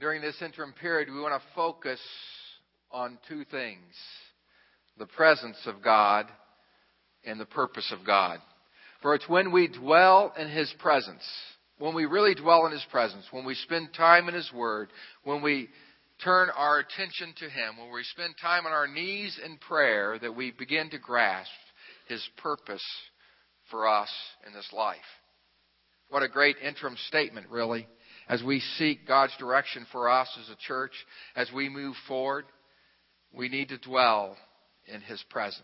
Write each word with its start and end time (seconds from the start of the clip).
during 0.00 0.20
this 0.20 0.40
interim 0.42 0.72
period, 0.80 1.08
we 1.08 1.20
want 1.20 1.40
to 1.40 1.48
focus 1.54 2.00
on 2.90 3.18
two 3.28 3.44
things 3.44 3.94
the 4.96 5.06
presence 5.06 5.58
of 5.66 5.82
God 5.82 6.26
and 7.24 7.40
the 7.40 7.46
purpose 7.46 7.92
of 7.92 8.06
God. 8.06 8.38
For 9.02 9.14
it's 9.14 9.28
when 9.28 9.50
we 9.50 9.68
dwell 9.68 10.32
in 10.38 10.48
His 10.48 10.72
presence, 10.78 11.22
when 11.78 11.94
we 11.94 12.06
really 12.06 12.34
dwell 12.34 12.66
in 12.66 12.72
His 12.72 12.86
presence, 12.90 13.24
when 13.32 13.44
we 13.44 13.54
spend 13.54 13.88
time 13.92 14.28
in 14.28 14.34
His 14.34 14.50
Word, 14.52 14.88
when 15.24 15.42
we 15.42 15.68
turn 16.22 16.48
our 16.56 16.78
attention 16.78 17.34
to 17.38 17.44
Him, 17.46 17.76
when 17.78 17.92
we 17.92 18.04
spend 18.04 18.34
time 18.40 18.66
on 18.66 18.72
our 18.72 18.86
knees 18.86 19.38
in 19.44 19.58
prayer, 19.58 20.18
that 20.20 20.36
we 20.36 20.52
begin 20.52 20.90
to 20.90 20.98
grasp 20.98 21.50
His 22.08 22.24
purpose 22.36 22.84
for 23.70 23.88
us 23.88 24.10
in 24.46 24.52
this 24.52 24.68
life. 24.72 24.98
What 26.08 26.22
a 26.22 26.28
great 26.28 26.56
interim 26.62 26.96
statement, 27.08 27.48
really, 27.50 27.88
as 28.28 28.42
we 28.42 28.60
seek 28.78 29.06
God's 29.06 29.36
direction 29.38 29.86
for 29.92 30.08
us 30.08 30.28
as 30.42 30.48
a 30.48 30.66
church, 30.66 30.92
as 31.36 31.50
we 31.54 31.68
move 31.68 31.94
forward. 32.08 32.44
We 33.32 33.48
need 33.48 33.68
to 33.68 33.78
dwell 33.78 34.36
in 34.86 35.00
His 35.00 35.22
presence. 35.30 35.62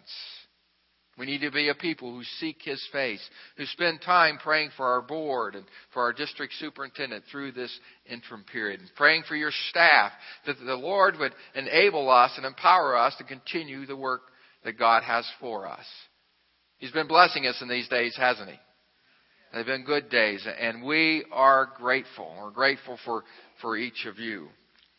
We 1.18 1.26
need 1.26 1.42
to 1.42 1.50
be 1.50 1.68
a 1.68 1.74
people 1.74 2.14
who 2.14 2.24
seek 2.38 2.62
His 2.62 2.82
face, 2.92 3.20
who 3.56 3.66
spend 3.66 4.00
time 4.00 4.38
praying 4.38 4.70
for 4.76 4.86
our 4.86 5.02
board 5.02 5.54
and 5.54 5.64
for 5.92 6.02
our 6.02 6.12
district 6.12 6.54
superintendent 6.54 7.24
through 7.30 7.52
this 7.52 7.76
interim 8.06 8.44
period, 8.50 8.80
and 8.80 8.88
praying 8.96 9.24
for 9.28 9.36
your 9.36 9.52
staff, 9.68 10.12
that 10.46 10.56
the 10.64 10.74
Lord 10.74 11.18
would 11.18 11.32
enable 11.54 12.08
us 12.08 12.32
and 12.36 12.46
empower 12.46 12.96
us 12.96 13.14
to 13.18 13.24
continue 13.24 13.84
the 13.84 13.96
work 13.96 14.22
that 14.64 14.78
God 14.78 15.02
has 15.02 15.26
for 15.40 15.68
us. 15.68 15.84
He's 16.78 16.92
been 16.92 17.08
blessing 17.08 17.46
us 17.46 17.60
in 17.60 17.68
these 17.68 17.88
days, 17.88 18.16
hasn't 18.16 18.48
He? 18.48 18.56
They've 19.52 19.66
been 19.66 19.84
good 19.84 20.10
days, 20.10 20.46
and 20.60 20.84
we 20.84 21.24
are 21.32 21.70
grateful. 21.76 22.32
We're 22.40 22.50
grateful 22.50 22.98
for, 23.04 23.24
for 23.60 23.76
each 23.76 24.06
of 24.06 24.18
you. 24.18 24.48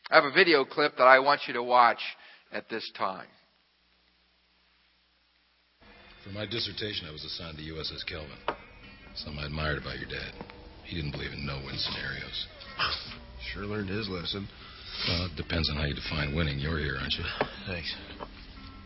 I 0.09 0.15
have 0.15 0.25
a 0.25 0.31
video 0.31 0.65
clip 0.65 0.97
that 0.97 1.05
I 1.05 1.19
want 1.19 1.41
you 1.47 1.53
to 1.53 1.63
watch 1.63 2.01
at 2.51 2.67
this 2.67 2.89
time. 2.97 3.27
For 6.25 6.31
my 6.31 6.45
dissertation, 6.45 7.07
I 7.07 7.11
was 7.11 7.23
assigned 7.23 7.57
to 7.57 7.63
USS 7.63 8.05
Kelvin. 8.05 8.37
Something 9.15 9.41
I 9.41 9.45
admired 9.45 9.77
about 9.77 9.97
your 9.99 10.09
dad. 10.09 10.33
He 10.83 10.95
didn't 10.95 11.11
believe 11.11 11.31
in 11.31 11.45
no-win 11.45 11.77
scenarios. 11.77 12.47
Sure 13.53 13.65
learned 13.65 13.89
his 13.89 14.07
lesson. 14.07 14.47
Well, 15.07 15.25
it 15.25 15.35
depends 15.35 15.67
on 15.71 15.75
how 15.75 15.85
you 15.85 15.95
define 15.95 16.35
winning. 16.35 16.59
You're 16.59 16.77
here, 16.77 16.95
aren't 17.01 17.13
you? 17.13 17.25
Thanks. 17.65 17.95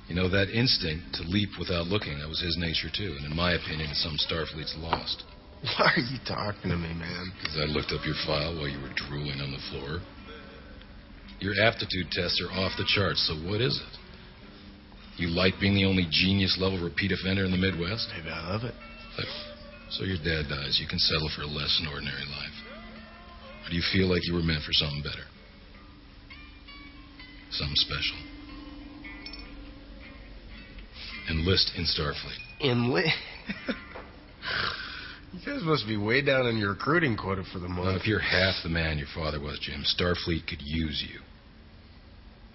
You 0.08 0.16
know, 0.16 0.30
that 0.30 0.48
instinct 0.48 1.16
to 1.16 1.24
leap 1.24 1.50
without 1.60 1.88
looking, 1.88 2.20
that 2.20 2.30
was 2.30 2.40
his 2.40 2.56
nature, 2.58 2.88
too. 2.88 3.18
And 3.20 3.30
in 3.30 3.36
my 3.36 3.54
opinion, 3.54 3.94
some 3.94 4.16
Starfleet's 4.16 4.74
lost. 4.80 5.26
Why 5.80 5.92
are 5.96 6.00
you 6.00 6.20
talking 6.28 6.70
to 6.70 6.78
me, 6.78 6.94
man? 6.94 7.32
Because 7.38 7.58
I 7.58 7.66
looked 7.66 7.92
up 7.92 8.06
your 8.06 8.16
file 8.26 8.54
while 8.54 8.70
you 8.70 8.78
were 8.78 8.94
drooling 8.94 9.42
on 9.42 9.50
the 9.50 9.64
floor. 9.72 10.00
Your 11.40 11.58
aptitude 11.66 12.12
tests 12.12 12.42
are 12.46 12.54
off 12.54 12.74
the 12.78 12.86
charts, 12.86 13.26
so 13.26 13.34
what 13.50 13.62
is 13.62 13.74
it? 13.74 13.94
You 15.18 15.30
like 15.30 15.56
being 15.60 15.74
the 15.74 15.86
only 15.86 16.08
genius 16.10 16.58
level 16.60 16.84
repeat 16.84 17.12
offender 17.12 17.46
in 17.46 17.52
the 17.52 17.58
Midwest? 17.58 18.10
Maybe 18.16 18.30
I 18.30 18.52
love 18.52 18.64
it. 18.64 18.76
Look, 19.18 19.28
so 19.90 20.04
your 20.04 20.18
dad 20.18 20.50
dies, 20.50 20.78
you 20.80 20.88
can 20.88 21.00
settle 21.00 21.30
for 21.36 21.44
a 21.44 21.48
less 21.48 21.80
than 21.80 21.92
ordinary 21.92 22.26
life. 22.30 22.58
Or 23.66 23.70
do 23.70 23.76
you 23.76 23.84
feel 23.92 24.08
like 24.08 24.22
you 24.28 24.34
were 24.34 24.44
meant 24.44 24.62
for 24.62 24.74
something 24.74 25.02
better? 25.02 25.26
Something 27.52 27.76
special? 27.76 28.18
Enlist 31.32 31.72
in 31.76 31.86
Starfleet. 31.86 32.38
Enlist. 32.62 33.10
you 35.34 35.40
guys 35.46 35.62
must 35.64 35.88
be 35.88 35.98
way 35.98 36.22
down 36.22 36.48
in 36.48 36.58
your 36.58 36.72
recruiting 36.72 37.18
quota 37.18 37.44
for 37.52 37.60
the 37.60 37.68
month. 37.68 37.88
Well, 37.88 37.96
if 37.96 38.08
you're 38.08 38.20
half 38.20 38.56
the 38.64 38.70
man 38.70 38.98
your 38.98 39.08
father 39.14 39.40
was, 39.40 39.60
Jim, 39.62 39.84
Starfleet 39.84 40.48
could 40.48 40.62
use 40.62 41.04
you. 41.08 41.20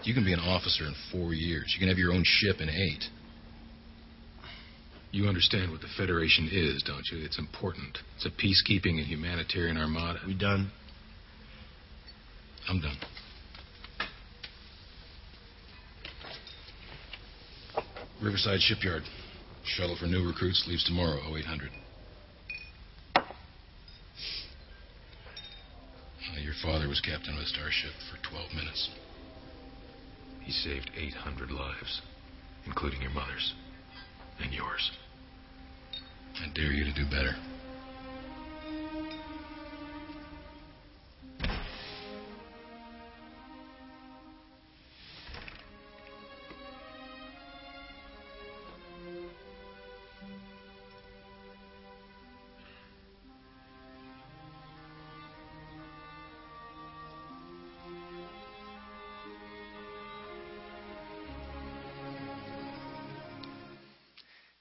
You 0.02 0.14
can 0.14 0.24
be 0.24 0.32
an 0.32 0.40
officer 0.40 0.84
in 0.84 0.94
four 1.12 1.34
years. 1.34 1.72
You 1.74 1.78
can 1.78 1.88
have 1.88 1.98
your 1.98 2.12
own 2.12 2.22
ship 2.24 2.60
in 2.60 2.68
eight. 2.70 3.04
You 5.12 5.26
understand 5.26 5.72
what 5.72 5.80
the 5.80 5.88
Federation 5.96 6.48
is, 6.50 6.82
don't 6.84 7.04
you? 7.10 7.24
It's 7.24 7.38
important. 7.38 7.98
It's 8.16 8.26
a 8.26 8.30
peacekeeping 8.30 8.98
and 8.98 9.06
humanitarian 9.06 9.76
armada. 9.76 10.20
We 10.26 10.34
done? 10.34 10.70
I'm 12.68 12.80
done. 12.80 12.96
Riverside 18.22 18.60
Shipyard. 18.60 19.02
Shuttle 19.64 19.96
for 19.98 20.06
new 20.06 20.26
recruits 20.26 20.64
leaves 20.68 20.84
tomorrow, 20.84 21.20
0800. 21.36 21.70
Your 26.42 26.54
father 26.62 26.88
was 26.88 27.00
captain 27.00 27.34
of 27.34 27.42
a 27.42 27.46
starship 27.46 27.92
for 28.10 28.18
12 28.28 28.54
minutes. 28.54 28.90
He 30.42 30.52
saved 30.52 30.90
800 30.96 31.50
lives, 31.50 32.00
including 32.66 33.02
your 33.02 33.10
mother's 33.10 33.54
and 34.40 34.52
yours. 34.52 34.90
I 36.36 36.48
dare 36.54 36.72
you 36.72 36.84
to 36.84 36.94
do 36.94 37.04
better. 37.04 37.36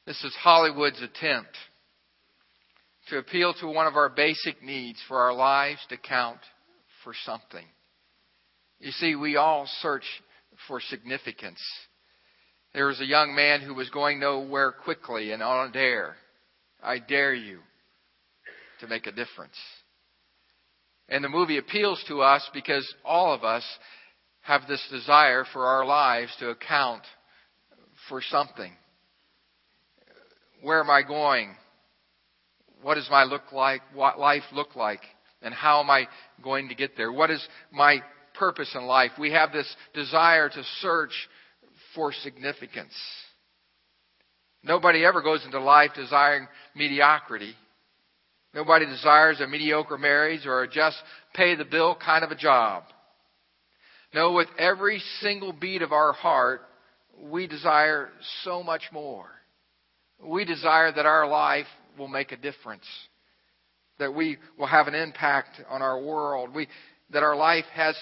This 0.09 0.23
is 0.23 0.35
Hollywood's 0.41 1.03
attempt 1.03 1.55
to 3.09 3.19
appeal 3.19 3.53
to 3.61 3.67
one 3.67 3.85
of 3.85 3.95
our 3.95 4.09
basic 4.09 4.63
needs 4.63 4.99
for 5.07 5.19
our 5.19 5.35
lives 5.35 5.81
to 5.89 5.97
count 5.97 6.39
for 7.03 7.13
something. 7.25 7.65
You 8.79 8.89
see, 8.89 9.13
we 9.13 9.35
all 9.35 9.69
search 9.81 10.05
for 10.67 10.81
significance. 10.81 11.61
There 12.73 12.87
was 12.87 12.99
a 12.99 13.05
young 13.05 13.35
man 13.35 13.61
who 13.61 13.75
was 13.75 13.91
going 13.91 14.19
nowhere 14.19 14.71
quickly 14.71 15.31
and 15.31 15.43
on 15.43 15.69
a 15.69 15.71
dare. 15.71 16.15
I 16.81 16.97
dare 16.97 17.35
you 17.35 17.59
to 18.79 18.87
make 18.87 19.05
a 19.05 19.11
difference. 19.11 19.59
And 21.07 21.23
the 21.23 21.29
movie 21.29 21.59
appeals 21.59 22.03
to 22.07 22.23
us 22.23 22.49
because 22.51 22.91
all 23.05 23.31
of 23.31 23.43
us 23.43 23.63
have 24.41 24.61
this 24.67 24.83
desire 24.89 25.45
for 25.53 25.67
our 25.67 25.85
lives 25.85 26.35
to 26.39 26.49
account 26.49 27.03
for 28.07 28.23
something. 28.23 28.73
Where 30.61 30.79
am 30.79 30.89
I 30.89 31.01
going? 31.01 31.55
What 32.81 32.95
does 32.95 33.07
my 33.09 33.23
look 33.23 33.51
like? 33.51 33.81
What 33.93 34.19
life 34.19 34.43
look 34.53 34.75
like? 34.75 35.01
And 35.41 35.53
how 35.53 35.81
am 35.81 35.89
I 35.89 36.07
going 36.43 36.69
to 36.69 36.75
get 36.75 36.97
there? 36.97 37.11
What 37.11 37.31
is 37.31 37.45
my 37.71 38.01
purpose 38.33 38.73
in 38.75 38.85
life? 38.85 39.11
We 39.19 39.31
have 39.31 39.51
this 39.51 39.73
desire 39.93 40.49
to 40.49 40.63
search 40.81 41.11
for 41.95 42.11
significance. 42.11 42.93
Nobody 44.63 45.05
ever 45.05 45.21
goes 45.21 45.45
into 45.45 45.59
life 45.59 45.91
desiring 45.95 46.47
mediocrity. 46.75 47.53
Nobody 48.53 48.85
desires 48.85 49.39
a 49.39 49.47
mediocre 49.47 49.97
marriage 49.97 50.45
or 50.45 50.63
a 50.63 50.67
just 50.67 50.97
pay 51.33 51.55
the 51.55 51.65
bill 51.65 51.95
kind 51.95 52.23
of 52.23 52.31
a 52.31 52.35
job. 52.35 52.83
No, 54.13 54.33
with 54.33 54.47
every 54.57 55.01
single 55.21 55.53
beat 55.53 55.81
of 55.81 55.91
our 55.91 56.13
heart, 56.13 56.61
we 57.21 57.47
desire 57.47 58.09
so 58.43 58.63
much 58.63 58.83
more. 58.91 59.27
We 60.23 60.45
desire 60.45 60.91
that 60.91 61.05
our 61.05 61.27
life 61.27 61.67
will 61.97 62.07
make 62.07 62.31
a 62.31 62.37
difference, 62.37 62.85
that 63.99 64.13
we 64.13 64.37
will 64.57 64.67
have 64.67 64.87
an 64.87 64.95
impact 64.95 65.61
on 65.69 65.81
our 65.81 66.01
world, 66.01 66.53
we, 66.53 66.67
that 67.11 67.23
our 67.23 67.35
life 67.35 67.65
has 67.73 67.95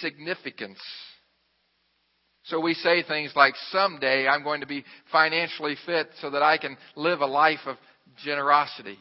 significance. 0.00 0.78
So 2.44 2.60
we 2.60 2.74
say 2.74 3.02
things 3.02 3.32
like, 3.36 3.54
someday 3.70 4.26
I'm 4.26 4.42
going 4.42 4.62
to 4.62 4.66
be 4.66 4.84
financially 5.12 5.76
fit 5.84 6.08
so 6.20 6.30
that 6.30 6.42
I 6.42 6.56
can 6.56 6.78
live 6.96 7.20
a 7.20 7.26
life 7.26 7.60
of 7.66 7.76
generosity. 8.24 8.98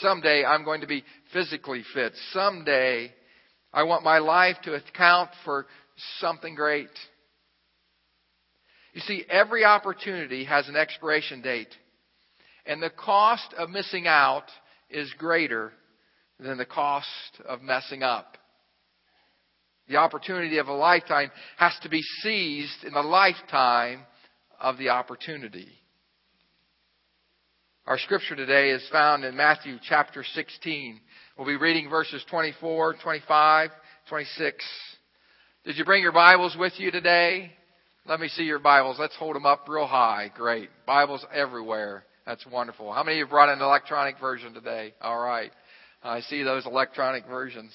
Someday 0.00 0.44
I'm 0.44 0.64
going 0.64 0.80
to 0.80 0.86
be 0.86 1.04
physically 1.32 1.84
fit. 1.92 2.12
Someday 2.32 3.12
I 3.72 3.82
want 3.82 4.02
my 4.02 4.18
life 4.18 4.56
to 4.64 4.74
account 4.74 5.30
for 5.44 5.66
something 6.20 6.54
great. 6.54 6.88
You 8.94 9.00
see, 9.02 9.24
every 9.28 9.64
opportunity 9.64 10.44
has 10.44 10.68
an 10.68 10.76
expiration 10.76 11.42
date. 11.42 11.68
And 12.66 12.82
the 12.82 12.90
cost 12.90 13.54
of 13.56 13.70
missing 13.70 14.06
out 14.06 14.44
is 14.88 15.12
greater 15.18 15.72
than 16.38 16.58
the 16.58 16.66
cost 16.66 17.40
of 17.46 17.62
messing 17.62 18.02
up. 18.02 18.36
The 19.88 19.96
opportunity 19.96 20.58
of 20.58 20.68
a 20.68 20.72
lifetime 20.72 21.30
has 21.56 21.76
to 21.82 21.88
be 21.88 22.02
seized 22.22 22.84
in 22.84 22.92
the 22.92 23.02
lifetime 23.02 24.02
of 24.60 24.78
the 24.78 24.90
opportunity. 24.90 25.68
Our 27.86 27.98
scripture 27.98 28.36
today 28.36 28.70
is 28.70 28.86
found 28.92 29.24
in 29.24 29.36
Matthew 29.36 29.78
chapter 29.82 30.22
16. 30.22 31.00
We'll 31.36 31.46
be 31.46 31.56
reading 31.56 31.88
verses 31.88 32.24
24, 32.30 32.94
25, 33.02 33.70
26, 34.08 34.64
Did 35.64 35.76
you 35.76 35.84
bring 35.84 36.02
your 36.02 36.12
Bibles 36.12 36.56
with 36.58 36.74
you 36.78 36.90
today? 36.90 37.50
Let 38.06 38.20
me 38.20 38.28
see 38.28 38.44
your 38.44 38.58
Bibles. 38.58 38.98
Let's 38.98 39.16
hold 39.16 39.34
them 39.34 39.46
up 39.46 39.66
real 39.68 39.86
high. 39.86 40.30
Great. 40.36 40.68
Bibles 40.86 41.24
everywhere. 41.34 42.04
That's 42.26 42.44
wonderful. 42.46 42.92
How 42.92 43.02
many 43.02 43.20
of 43.20 43.26
you 43.26 43.30
brought 43.30 43.48
an 43.48 43.60
electronic 43.60 44.18
version 44.20 44.52
today? 44.52 44.94
All 45.00 45.18
right. 45.18 45.50
I 46.02 46.20
see 46.20 46.42
those 46.42 46.66
electronic 46.66 47.26
versions. 47.26 47.72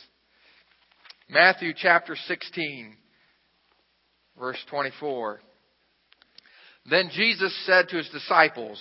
Matthew 1.29 1.73
chapter 1.75 2.15
16, 2.15 2.95
verse 4.39 4.57
24. 4.69 5.39
Then 6.89 7.09
Jesus 7.11 7.53
said 7.65 7.89
to 7.89 7.97
his 7.97 8.09
disciples, 8.09 8.79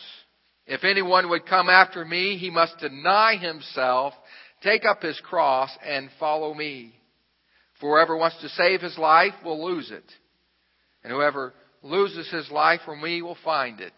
If 0.67 0.85
anyone 0.85 1.31
would 1.31 1.47
come 1.47 1.69
after 1.69 2.05
me, 2.05 2.37
he 2.37 2.51
must 2.51 2.79
deny 2.79 3.37
himself, 3.41 4.13
take 4.63 4.85
up 4.85 5.03
his 5.03 5.19
cross, 5.21 5.71
and 5.85 6.11
follow 6.21 6.53
me. 6.53 6.95
For 7.81 7.97
whoever 7.97 8.17
wants 8.17 8.41
to 8.43 8.49
save 8.51 8.83
his 8.83 8.99
life 8.99 9.35
will 9.45 9.65
lose 9.65 9.91
it. 9.91 10.05
And 11.03 11.13
whoever 11.13 11.55
loses 11.83 12.31
his 12.31 12.51
life 12.51 12.81
for 12.85 12.97
me 12.97 13.23
will 13.23 13.37
find 13.45 13.81
it. 13.81 13.93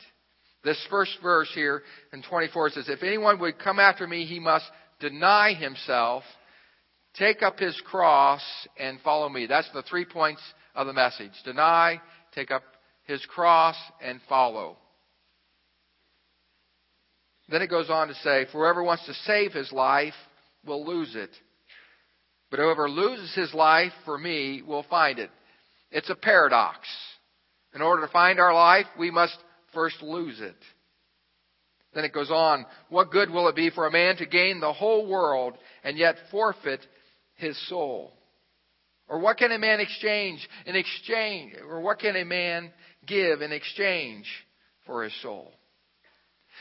This 0.67 0.85
first 0.91 1.17
verse 1.23 1.49
here 1.55 1.85
in 2.13 2.23
24 2.23 2.71
says, 2.71 2.89
If 2.89 3.05
anyone 3.05 3.39
would 3.39 3.57
come 3.57 3.79
after 3.79 4.05
me, 4.05 4.27
he 4.27 4.41
must 4.41 4.65
deny 4.99 5.55
himself, 5.55 6.25
take 7.15 7.41
up 7.41 7.61
his 7.61 7.81
cross, 7.83 8.43
and 8.77 9.01
follow 9.03 9.29
me. 9.29 9.47
That's 9.47 9.71
the 9.73 9.83
three 9.83 10.05
points 10.05 10.43
of 10.75 10.89
the 10.89 10.93
message. 10.93 11.31
Deny, 11.45 12.01
take 12.35 12.51
up 12.51 12.65
his 13.05 13.25
cross, 13.27 13.77
and 14.03 14.21
follow. 14.29 14.77
Then 17.49 17.63
it 17.63 17.71
goes 17.71 17.89
on 17.89 18.09
to 18.09 18.15
say, 18.15 18.47
For 18.51 18.65
whoever 18.65 18.83
wants 18.83 19.07
to 19.07 19.15
save 19.15 19.53
his 19.53 19.71
life 19.71 20.15
will 20.67 20.85
lose 20.85 21.15
it. 21.15 21.31
But 22.51 22.59
whoever 22.59 22.91
loses 22.91 23.33
his 23.37 23.55
life 23.55 23.93
for 24.05 24.19
me 24.19 24.63
will 24.67 24.85
find 24.91 25.21
it. 25.21 25.31
It's 25.93 26.11
a 26.11 26.17
paradox. 26.17 26.81
In 27.73 27.83
order 27.83 28.05
to 28.05 28.13
find 28.13 28.41
our 28.41 28.53
life, 28.53 28.87
we 28.99 29.13
must 29.13 29.37
first 29.77 30.01
lose 30.01 30.41
it. 30.41 30.57
Then 31.95 32.05
it 32.05 32.15
goes 32.15 32.31
on, 32.31 32.65
what 32.89 33.11
good 33.11 33.31
will 33.31 33.49
it 33.49 33.55
be 33.55 33.71
for 33.71 33.87
a 33.87 33.93
man 33.93 34.17
to 34.17 34.27
gain 34.27 34.59
the 34.59 34.73
whole 34.73 35.07
world 35.07 35.55
and 35.85 35.99
yet 35.99 36.17
forfeit 36.31 36.81
his 37.35 37.57
soul? 37.69 38.13
Or 39.07 39.21
what 39.21 39.37
can 39.37 39.53
a 39.53 39.59
man 39.59 39.81
exchange 39.81 40.47
in 40.65 40.77
exchange, 40.77 41.53
or 41.69 41.81
what 41.81 42.01
can 42.01 42.17
a 42.17 42.25
man 42.25 42.73
give 43.07 43.41
in 43.41 43.53
exchange 43.53 44.27
for 44.85 45.05
his 45.05 45.23
soul? 45.23 45.53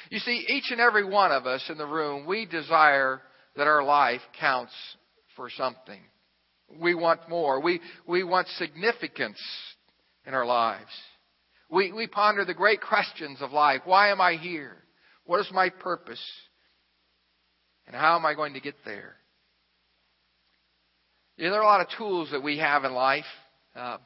You 0.09 0.19
see, 0.19 0.45
each 0.49 0.65
and 0.71 0.81
every 0.81 1.05
one 1.05 1.31
of 1.31 1.45
us 1.45 1.63
in 1.69 1.77
the 1.77 1.87
room, 1.87 2.27
we 2.27 2.45
desire 2.45 3.21
that 3.55 3.65
our 3.65 3.83
life 3.83 4.21
counts 4.39 4.73
for 5.35 5.49
something. 5.49 6.01
We 6.79 6.95
want 6.95 7.29
more. 7.29 7.61
We, 7.61 7.79
we 8.07 8.23
want 8.23 8.47
significance 8.49 9.41
in 10.25 10.33
our 10.33 10.45
lives. 10.45 10.91
We, 11.69 11.91
we 11.91 12.07
ponder 12.07 12.45
the 12.45 12.53
great 12.53 12.81
questions 12.81 13.41
of 13.41 13.51
life. 13.51 13.81
Why 13.85 14.11
am 14.11 14.21
I 14.21 14.33
here? 14.33 14.75
What 15.25 15.39
is 15.39 15.49
my 15.51 15.69
purpose? 15.69 16.21
And 17.87 17.95
how 17.95 18.15
am 18.15 18.25
I 18.25 18.33
going 18.33 18.53
to 18.53 18.59
get 18.59 18.75
there? 18.85 19.15
You 21.37 21.45
know, 21.45 21.51
there 21.51 21.59
are 21.59 21.63
a 21.63 21.67
lot 21.67 21.81
of 21.81 21.87
tools 21.97 22.29
that 22.31 22.43
we 22.43 22.59
have 22.59 22.85
in 22.85 22.93
life. 22.93 23.25
Uh, 23.75 23.97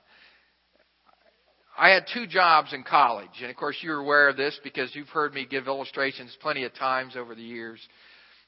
I 1.77 1.89
had 1.89 2.05
two 2.13 2.27
jobs 2.27 2.73
in 2.73 2.83
college, 2.83 3.29
and 3.41 3.49
of 3.49 3.55
course 3.55 3.77
you're 3.81 3.99
aware 3.99 4.27
of 4.27 4.35
this 4.35 4.59
because 4.63 4.93
you've 4.93 5.09
heard 5.09 5.33
me 5.33 5.45
give 5.49 5.67
illustrations 5.67 6.35
plenty 6.41 6.63
of 6.65 6.73
times 6.73 7.15
over 7.15 7.35
the 7.35 7.41
years. 7.41 7.79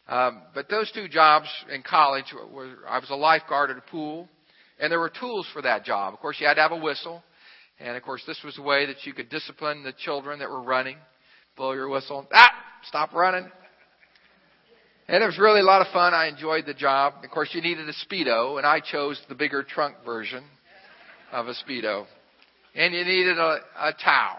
Um, 0.08 0.42
but 0.54 0.68
those 0.68 0.92
two 0.92 1.08
jobs 1.08 1.48
in 1.74 1.84
college 1.84 2.26
were 2.52 2.72
I 2.90 3.00
was 3.00 3.10
a 3.10 3.16
lifeguard 3.16 3.70
at 3.70 3.78
a 3.78 3.82
pool, 3.82 4.28
and 4.80 4.92
there 4.92 5.00
were 5.00 5.12
tools 5.12 5.48
for 5.54 5.62
that 5.62 5.86
job. 5.86 6.14
Of 6.14 6.20
course, 6.20 6.38
you 6.40 6.48
had 6.48 6.56
to 6.56 6.62
have 6.62 6.72
a 6.72 6.78
whistle, 6.78 7.24
and 7.84 7.98
of 7.98 8.04
course, 8.04 8.22
this 8.28 8.40
was 8.44 8.58
a 8.58 8.62
way 8.62 8.86
that 8.86 9.06
you 9.06 9.14
could 9.14 9.30
discipline 9.30 9.84
the 9.84 9.94
children 9.94 10.40
that 10.40 10.50
were 10.50 10.62
running. 10.62 10.98
Blow 11.58 11.74
your 11.74 11.90
whistle, 11.90 12.28
ah, 12.34 12.52
stop 12.84 13.14
running. 13.14 13.50
And 15.08 15.24
it 15.24 15.26
was 15.26 15.38
really 15.38 15.60
a 15.60 15.64
lot 15.64 15.82
of 15.82 15.92
fun. 15.92 16.14
I 16.14 16.28
enjoyed 16.28 16.66
the 16.66 16.74
job. 16.74 17.16
Of 17.24 17.30
course, 17.32 17.50
you 17.54 17.62
needed 17.62 17.90
a 17.90 17.94
speedo, 17.94 18.58
and 18.58 18.66
I 18.66 18.80
chose 18.80 19.22
the 19.28 19.36
bigger 19.36 19.64
trunk 19.64 19.98
version 20.06 20.44
of 21.32 21.48
a 21.48 21.54
speedo. 21.54 22.06
And 22.76 22.94
you 22.94 23.04
needed 23.04 23.38
a, 23.38 23.58
a 23.78 23.94
towel, 23.94 24.38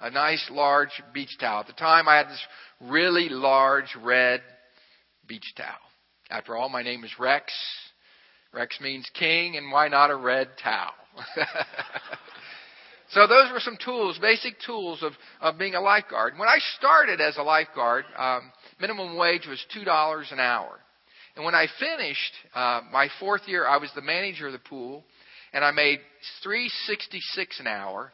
a 0.00 0.10
nice 0.10 0.46
large 0.52 1.02
beach 1.12 1.36
towel. 1.40 1.60
At 1.60 1.66
the 1.66 1.72
time, 1.72 2.06
I 2.06 2.18
had 2.18 2.28
this 2.28 2.46
really 2.80 3.28
large 3.28 3.96
red 4.00 4.42
beach 5.26 5.54
towel. 5.56 5.74
After 6.30 6.54
all, 6.54 6.68
my 6.68 6.82
name 6.82 7.02
is 7.02 7.10
Rex. 7.18 7.52
Rex 8.52 8.78
means 8.80 9.10
king, 9.18 9.56
and 9.56 9.72
why 9.72 9.88
not 9.88 10.10
a 10.10 10.16
red 10.16 10.50
towel? 10.62 10.92
so 13.10 13.26
those 13.26 13.52
were 13.52 13.60
some 13.60 13.76
tools, 13.84 14.18
basic 14.20 14.54
tools 14.64 15.02
of, 15.02 15.12
of 15.40 15.58
being 15.58 15.74
a 15.74 15.80
lifeguard. 15.80 16.34
When 16.38 16.48
I 16.48 16.58
started 16.78 17.20
as 17.20 17.36
a 17.36 17.42
lifeguard, 17.42 18.04
um, 18.16 18.50
minimum 18.80 19.16
wage 19.16 19.46
was 19.46 19.64
two 19.72 19.84
dollars 19.84 20.28
an 20.32 20.40
hour. 20.40 20.78
And 21.36 21.44
when 21.44 21.54
I 21.54 21.66
finished 21.78 22.32
uh, 22.54 22.80
my 22.92 23.08
fourth 23.18 23.42
year, 23.46 23.66
I 23.66 23.78
was 23.78 23.90
the 23.94 24.02
manager 24.02 24.46
of 24.46 24.52
the 24.52 24.58
pool, 24.58 25.04
and 25.52 25.64
I 25.64 25.72
made 25.72 26.00
three 26.42 26.70
sixty 26.86 27.20
six 27.20 27.60
an 27.60 27.66
hour, 27.66 28.12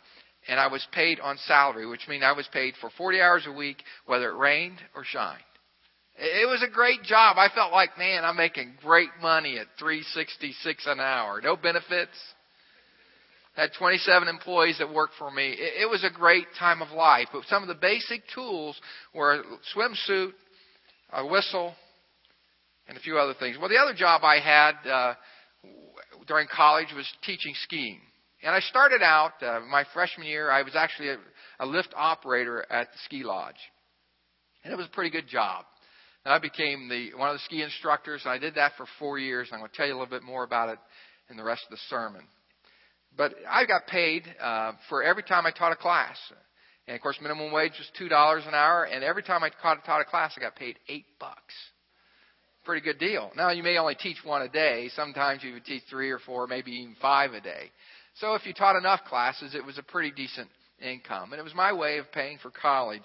and 0.48 0.58
I 0.58 0.66
was 0.68 0.86
paid 0.92 1.20
on 1.20 1.36
salary, 1.46 1.86
which 1.86 2.08
means 2.08 2.24
I 2.24 2.32
was 2.32 2.48
paid 2.52 2.74
for 2.80 2.90
forty 2.96 3.20
hours 3.20 3.44
a 3.46 3.52
week, 3.52 3.82
whether 4.06 4.30
it 4.30 4.36
rained 4.36 4.78
or 4.94 5.04
shined. 5.04 5.42
It 6.22 6.48
was 6.48 6.62
a 6.62 6.70
great 6.70 7.02
job. 7.02 7.38
I 7.38 7.48
felt 7.54 7.72
like, 7.72 7.96
man, 7.96 8.24
I'm 8.26 8.36
making 8.36 8.74
great 8.82 9.08
money 9.22 9.58
at 9.58 9.68
366 9.78 10.86
an 10.86 11.00
hour. 11.00 11.40
No 11.40 11.56
benefits. 11.56 12.12
Had 13.54 13.70
27 13.78 14.28
employees 14.28 14.78
that 14.78 14.92
worked 14.92 15.14
for 15.18 15.30
me. 15.30 15.54
It, 15.58 15.88
was 15.90 16.04
a 16.04 16.10
great 16.10 16.46
time 16.58 16.82
of 16.82 16.90
life. 16.92 17.28
But 17.32 17.44
some 17.48 17.62
of 17.62 17.68
the 17.68 17.74
basic 17.74 18.22
tools 18.32 18.80
were 19.12 19.34
a 19.34 19.42
swimsuit, 19.74 20.32
a 21.12 21.26
whistle, 21.26 21.74
and 22.86 22.96
a 22.96 23.00
few 23.00 23.18
other 23.18 23.34
things. 23.34 23.56
Well, 23.58 23.68
the 23.68 23.76
other 23.76 23.94
job 23.94 24.22
I 24.22 24.38
had 24.38 24.88
uh, 24.88 25.14
during 26.26 26.46
college 26.54 26.88
was 26.94 27.06
teaching 27.24 27.54
skiing. 27.64 28.00
And 28.42 28.54
I 28.54 28.60
started 28.60 29.02
out 29.02 29.32
uh, 29.42 29.60
my 29.68 29.84
freshman 29.92 30.26
year. 30.26 30.50
I 30.50 30.62
was 30.62 30.74
actually 30.74 31.10
a, 31.10 31.18
a 31.58 31.66
lift 31.66 31.92
operator 31.96 32.64
at 32.70 32.90
the 32.92 32.98
ski 33.04 33.22
lodge, 33.22 33.58
and 34.64 34.72
it 34.72 34.76
was 34.76 34.86
a 34.86 34.90
pretty 34.90 35.10
good 35.10 35.28
job. 35.28 35.66
And 36.24 36.32
I 36.32 36.38
became 36.38 36.88
the 36.88 37.18
one 37.18 37.28
of 37.28 37.34
the 37.34 37.40
ski 37.40 37.62
instructors. 37.62 38.22
And 38.24 38.32
I 38.32 38.38
did 38.38 38.54
that 38.54 38.72
for 38.76 38.86
four 38.98 39.18
years. 39.18 39.48
I'm 39.52 39.58
going 39.58 39.70
to 39.70 39.76
tell 39.76 39.86
you 39.86 39.92
a 39.92 39.98
little 39.98 40.10
bit 40.10 40.22
more 40.22 40.44
about 40.44 40.68
it 40.68 40.78
in 41.30 41.36
the 41.36 41.44
rest 41.44 41.62
of 41.64 41.70
the 41.70 41.80
sermon. 41.88 42.22
But 43.16 43.34
I 43.48 43.66
got 43.66 43.86
paid 43.86 44.24
uh, 44.40 44.72
for 44.88 45.02
every 45.02 45.22
time 45.22 45.46
I 45.46 45.50
taught 45.50 45.72
a 45.72 45.76
class. 45.76 46.16
And 46.86 46.96
of 46.96 47.02
course, 47.02 47.18
minimum 47.20 47.52
wage 47.52 47.72
was 47.78 47.90
two 47.96 48.08
dollars 48.08 48.44
an 48.46 48.54
hour, 48.54 48.84
and 48.84 49.04
every 49.04 49.22
time 49.22 49.42
I 49.44 49.50
taught, 49.62 49.84
taught 49.84 50.00
a 50.00 50.04
class, 50.04 50.32
I 50.36 50.40
got 50.40 50.56
paid 50.56 50.78
eight 50.88 51.06
bucks. 51.18 51.54
Pretty 52.64 52.82
good 52.82 52.98
deal. 52.98 53.30
Now 53.36 53.50
you 53.50 53.62
may 53.62 53.78
only 53.78 53.94
teach 53.94 54.18
one 54.24 54.42
a 54.42 54.48
day. 54.48 54.90
Sometimes 54.94 55.42
you 55.42 55.52
would 55.54 55.64
teach 55.64 55.82
three 55.88 56.10
or 56.10 56.18
four, 56.18 56.46
maybe 56.46 56.72
even 56.72 56.96
five 57.00 57.32
a 57.32 57.40
day. 57.40 57.70
So 58.14 58.34
if 58.34 58.44
you 58.44 58.52
taught 58.52 58.76
enough 58.76 59.00
classes, 59.08 59.54
it 59.54 59.64
was 59.64 59.78
a 59.78 59.82
pretty 59.82 60.10
decent 60.10 60.48
income, 60.80 61.32
and 61.32 61.40
it 61.40 61.44
was 61.44 61.54
my 61.54 61.72
way 61.72 61.98
of 61.98 62.10
paying 62.12 62.38
for 62.38 62.50
college 62.50 63.04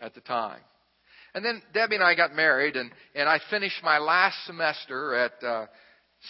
at 0.00 0.14
the 0.14 0.20
time. 0.22 0.60
And 1.34 1.44
then 1.44 1.62
Debbie 1.74 1.96
and 1.96 2.04
I 2.04 2.14
got 2.14 2.34
married, 2.34 2.76
and, 2.76 2.90
and 3.14 3.28
I 3.28 3.38
finished 3.50 3.82
my 3.84 3.98
last 3.98 4.36
semester 4.46 5.14
at 5.14 5.44
uh, 5.44 5.66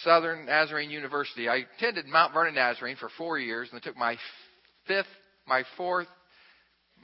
Southern 0.03 0.45
Nazarene 0.45 0.89
University. 0.89 1.47
I 1.47 1.65
attended 1.77 2.05
Mount 2.05 2.33
Vernon 2.33 2.55
Nazarene 2.55 2.97
for 2.97 3.09
four 3.17 3.39
years, 3.39 3.69
and 3.71 3.79
I 3.79 3.83
took 3.83 3.97
my 3.97 4.17
fifth, 4.85 5.07
my 5.47 5.63
fourth, 5.75 6.07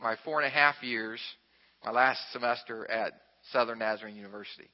my 0.01 0.15
four 0.23 0.41
and 0.41 0.47
a 0.47 0.53
half 0.53 0.75
years, 0.81 1.19
my 1.83 1.91
last 1.91 2.19
semester 2.31 2.89
at 2.89 3.13
Southern 3.51 3.79
Nazarene 3.79 4.15
University. 4.15 4.69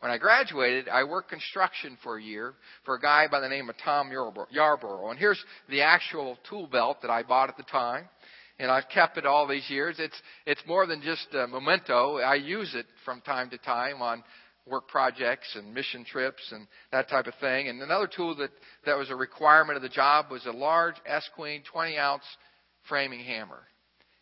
When 0.00 0.10
I 0.10 0.18
graduated, 0.18 0.88
I 0.88 1.04
worked 1.04 1.30
construction 1.30 1.96
for 2.02 2.18
a 2.18 2.22
year 2.22 2.54
for 2.84 2.94
a 2.94 3.00
guy 3.00 3.26
by 3.30 3.40
the 3.40 3.48
name 3.48 3.70
of 3.70 3.76
Tom 3.82 4.10
Yarborough. 4.10 5.10
And 5.10 5.18
here's 5.18 5.42
the 5.70 5.82
actual 5.82 6.36
tool 6.48 6.66
belt 6.66 6.98
that 7.02 7.10
I 7.10 7.22
bought 7.22 7.48
at 7.48 7.56
the 7.56 7.62
time 7.62 8.08
and 8.58 8.70
I've 8.70 8.88
kept 8.88 9.18
it 9.18 9.26
all 9.26 9.46
these 9.46 9.68
years. 9.68 9.96
It's 9.98 10.20
it's 10.46 10.62
more 10.66 10.86
than 10.86 11.02
just 11.02 11.26
a 11.34 11.46
memento. 11.46 12.18
I 12.18 12.36
use 12.36 12.74
it 12.74 12.86
from 13.04 13.20
time 13.20 13.50
to 13.50 13.58
time 13.58 14.00
on 14.00 14.22
work 14.66 14.88
projects 14.88 15.54
and 15.56 15.74
mission 15.74 16.04
trips 16.04 16.42
and 16.52 16.66
that 16.92 17.08
type 17.08 17.26
of 17.26 17.34
thing. 17.40 17.68
And 17.68 17.82
another 17.82 18.08
tool 18.08 18.34
that 18.36 18.50
that 18.86 18.96
was 18.96 19.10
a 19.10 19.16
requirement 19.16 19.76
of 19.76 19.82
the 19.82 19.88
job 19.88 20.26
was 20.30 20.44
a 20.46 20.52
large 20.52 20.96
Estwing 21.08 21.62
20 21.70 21.98
ounce 21.98 22.24
framing 22.88 23.20
hammer, 23.20 23.62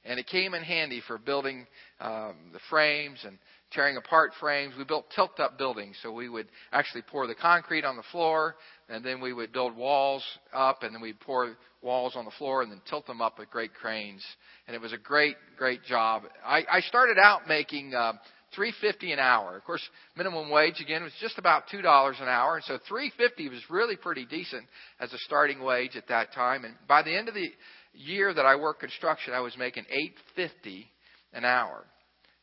and 0.04 0.18
it 0.18 0.26
came 0.26 0.54
in 0.54 0.62
handy 0.62 1.02
for 1.06 1.18
building 1.18 1.66
um, 2.00 2.34
the 2.52 2.60
frames 2.70 3.18
and 3.24 3.38
tearing 3.72 3.96
apart 3.96 4.32
frames. 4.40 4.74
We 4.76 4.84
built 4.84 5.06
tilt 5.14 5.40
up 5.40 5.58
buildings, 5.58 5.96
so 6.02 6.12
we 6.12 6.28
would 6.28 6.48
actually 6.72 7.02
pour 7.02 7.26
the 7.26 7.34
concrete 7.34 7.84
on 7.84 7.96
the 7.96 8.02
floor, 8.12 8.56
and 8.88 9.04
then 9.04 9.20
we 9.20 9.32
would 9.32 9.52
build 9.52 9.76
walls 9.76 10.24
up, 10.52 10.82
and 10.82 10.94
then 10.94 11.00
we'd 11.00 11.20
pour 11.20 11.56
walls 11.82 12.14
on 12.14 12.24
the 12.24 12.30
floor 12.32 12.62
and 12.62 12.70
then 12.70 12.80
tilt 12.88 13.06
them 13.06 13.20
up 13.20 13.38
with 13.38 13.50
great 13.50 13.74
cranes. 13.74 14.24
And 14.66 14.76
it 14.76 14.80
was 14.80 14.92
a 14.92 14.98
great, 14.98 15.36
great 15.56 15.82
job. 15.82 16.22
I, 16.44 16.64
I 16.70 16.80
started 16.82 17.18
out 17.18 17.48
making 17.48 17.94
uh, 17.94 18.12
three 18.54 18.72
fifty 18.80 19.12
an 19.12 19.18
hour. 19.18 19.56
Of 19.56 19.64
course, 19.64 19.82
minimum 20.16 20.50
wage 20.50 20.80
again 20.80 21.02
was 21.02 21.12
just 21.20 21.38
about 21.38 21.64
two 21.70 21.82
dollars 21.82 22.16
an 22.20 22.28
hour, 22.28 22.56
and 22.56 22.64
so 22.64 22.78
three 22.88 23.12
fifty 23.16 23.48
was 23.48 23.60
really 23.70 23.96
pretty 23.96 24.26
decent 24.26 24.64
as 25.00 25.12
a 25.12 25.18
starting 25.18 25.62
wage 25.62 25.96
at 25.96 26.08
that 26.08 26.32
time. 26.32 26.64
And 26.64 26.74
by 26.88 27.02
the 27.02 27.16
end 27.16 27.28
of 27.28 27.34
the 27.34 27.48
year 27.94 28.32
that 28.32 28.46
I 28.46 28.56
worked 28.56 28.80
construction, 28.80 29.34
I 29.34 29.40
was 29.40 29.56
making 29.56 29.84
eight 29.90 30.14
fifty 30.34 30.86
an 31.32 31.44
hour. 31.44 31.84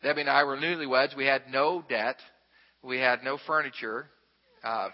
Debbie 0.04 0.22
and 0.22 0.30
I 0.30 0.44
were 0.44 0.58
newlyweds. 0.58 1.16
We 1.16 1.26
had 1.26 1.44
no 1.50 1.84
debt. 1.88 2.18
We 2.82 2.98
had 2.98 3.24
no 3.24 3.38
furniture, 3.46 4.08
uh, 4.64 4.90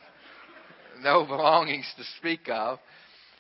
no 1.01 1.25
belongings 1.27 1.86
to 1.98 2.03
speak 2.17 2.50
of. 2.50 2.79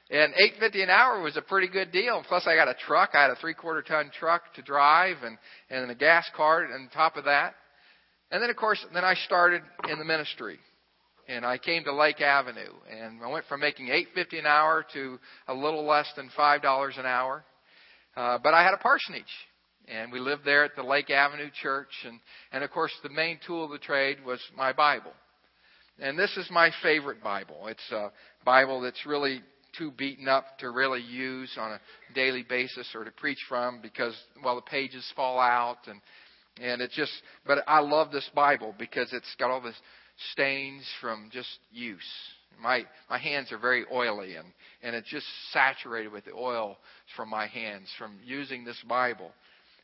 And 0.09 0.33
eight 0.37 0.53
fifty 0.59 0.83
an 0.83 0.91
hour 0.91 1.21
was 1.21 1.35
a 1.35 1.41
pretty 1.41 1.67
good 1.67 1.91
deal. 1.91 2.23
Plus, 2.27 2.45
I 2.45 2.55
got 2.55 2.67
a 2.67 2.75
truck. 2.85 3.11
I 3.15 3.23
had 3.23 3.31
a 3.31 3.35
three 3.37 3.55
quarter 3.55 3.81
ton 3.81 4.11
truck 4.19 4.53
to 4.53 4.61
drive, 4.61 5.17
and 5.23 5.37
and 5.71 5.89
a 5.89 5.95
gas 5.95 6.29
cart 6.35 6.69
on 6.71 6.89
top 6.93 7.17
of 7.17 7.25
that. 7.25 7.55
And 8.31 8.41
then, 8.41 8.49
of 8.49 8.55
course, 8.55 8.83
then 8.93 9.03
I 9.03 9.13
started 9.25 9.61
in 9.89 9.99
the 9.99 10.05
ministry, 10.05 10.57
and 11.27 11.45
I 11.45 11.57
came 11.57 11.83
to 11.83 11.93
Lake 11.93 12.21
Avenue, 12.21 12.73
and 12.89 13.21
I 13.23 13.27
went 13.27 13.45
from 13.45 13.59
making 13.59 13.89
eight 13.89 14.07
fifty 14.15 14.39
an 14.39 14.45
hour 14.45 14.85
to 14.93 15.19
a 15.47 15.53
little 15.53 15.85
less 15.85 16.07
than 16.15 16.29
five 16.35 16.61
dollars 16.61 16.95
an 16.97 17.05
hour. 17.05 17.43
Uh, 18.17 18.37
but 18.41 18.53
I 18.53 18.63
had 18.63 18.73
a 18.73 18.77
parsonage, 18.77 19.23
and 19.87 20.11
we 20.11 20.19
lived 20.19 20.43
there 20.45 20.63
at 20.63 20.75
the 20.75 20.83
Lake 20.83 21.09
Avenue 21.09 21.49
Church, 21.61 21.91
and 22.05 22.19
and 22.51 22.63
of 22.63 22.71
course, 22.71 22.91
the 23.03 23.09
main 23.09 23.39
tool 23.45 23.65
of 23.65 23.71
the 23.71 23.77
trade 23.77 24.17
was 24.25 24.39
my 24.57 24.73
Bible. 24.73 25.13
And 25.99 26.19
this 26.19 26.35
is 26.35 26.49
my 26.51 26.71
favorite 26.83 27.23
Bible. 27.23 27.67
It's 27.67 27.91
a 27.91 28.11
Bible 28.43 28.81
that's 28.81 29.05
really 29.05 29.41
too 29.77 29.91
beaten 29.91 30.27
up 30.27 30.57
to 30.59 30.69
really 30.71 31.01
use 31.01 31.51
on 31.57 31.73
a 31.73 31.79
daily 32.13 32.43
basis 32.47 32.87
or 32.95 33.03
to 33.03 33.11
preach 33.11 33.39
from 33.47 33.81
because 33.81 34.15
well 34.43 34.55
the 34.55 34.61
pages 34.61 35.05
fall 35.15 35.39
out 35.39 35.79
and 35.87 35.99
and 36.61 36.81
it 36.81 36.91
just 36.91 37.11
but 37.45 37.59
I 37.67 37.79
love 37.79 38.11
this 38.11 38.29
Bible 38.33 38.73
because 38.77 39.11
it's 39.13 39.35
got 39.37 39.51
all 39.51 39.61
the 39.61 39.73
stains 40.31 40.83
from 41.01 41.29
just 41.31 41.59
use. 41.71 42.01
My 42.61 42.85
my 43.09 43.17
hands 43.17 43.51
are 43.51 43.57
very 43.57 43.85
oily 43.91 44.35
and 44.35 44.47
and 44.81 44.95
it's 44.95 45.09
just 45.09 45.25
saturated 45.51 46.11
with 46.11 46.25
the 46.25 46.33
oil 46.33 46.77
from 47.15 47.29
my 47.29 47.47
hands 47.47 47.89
from 47.97 48.17
using 48.23 48.63
this 48.63 48.81
Bible. 48.87 49.31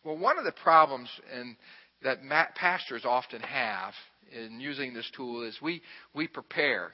Well, 0.04 0.18
one 0.18 0.38
of 0.38 0.46
the 0.46 0.54
problems 0.54 1.10
and 1.34 1.56
that 2.04 2.20
pastors 2.56 3.04
often 3.06 3.42
have 3.42 3.94
in 4.32 4.60
using 4.60 4.94
this 4.94 5.10
tool 5.16 5.44
is 5.44 5.58
we 5.62 5.82
we 6.14 6.28
prepare 6.28 6.92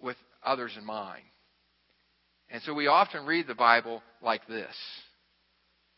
with 0.00 0.16
others 0.42 0.72
in 0.76 0.84
mind. 0.84 1.22
And 2.50 2.62
so 2.62 2.74
we 2.74 2.86
often 2.86 3.24
read 3.24 3.46
the 3.46 3.54
Bible 3.54 4.02
like 4.22 4.46
this. 4.46 4.74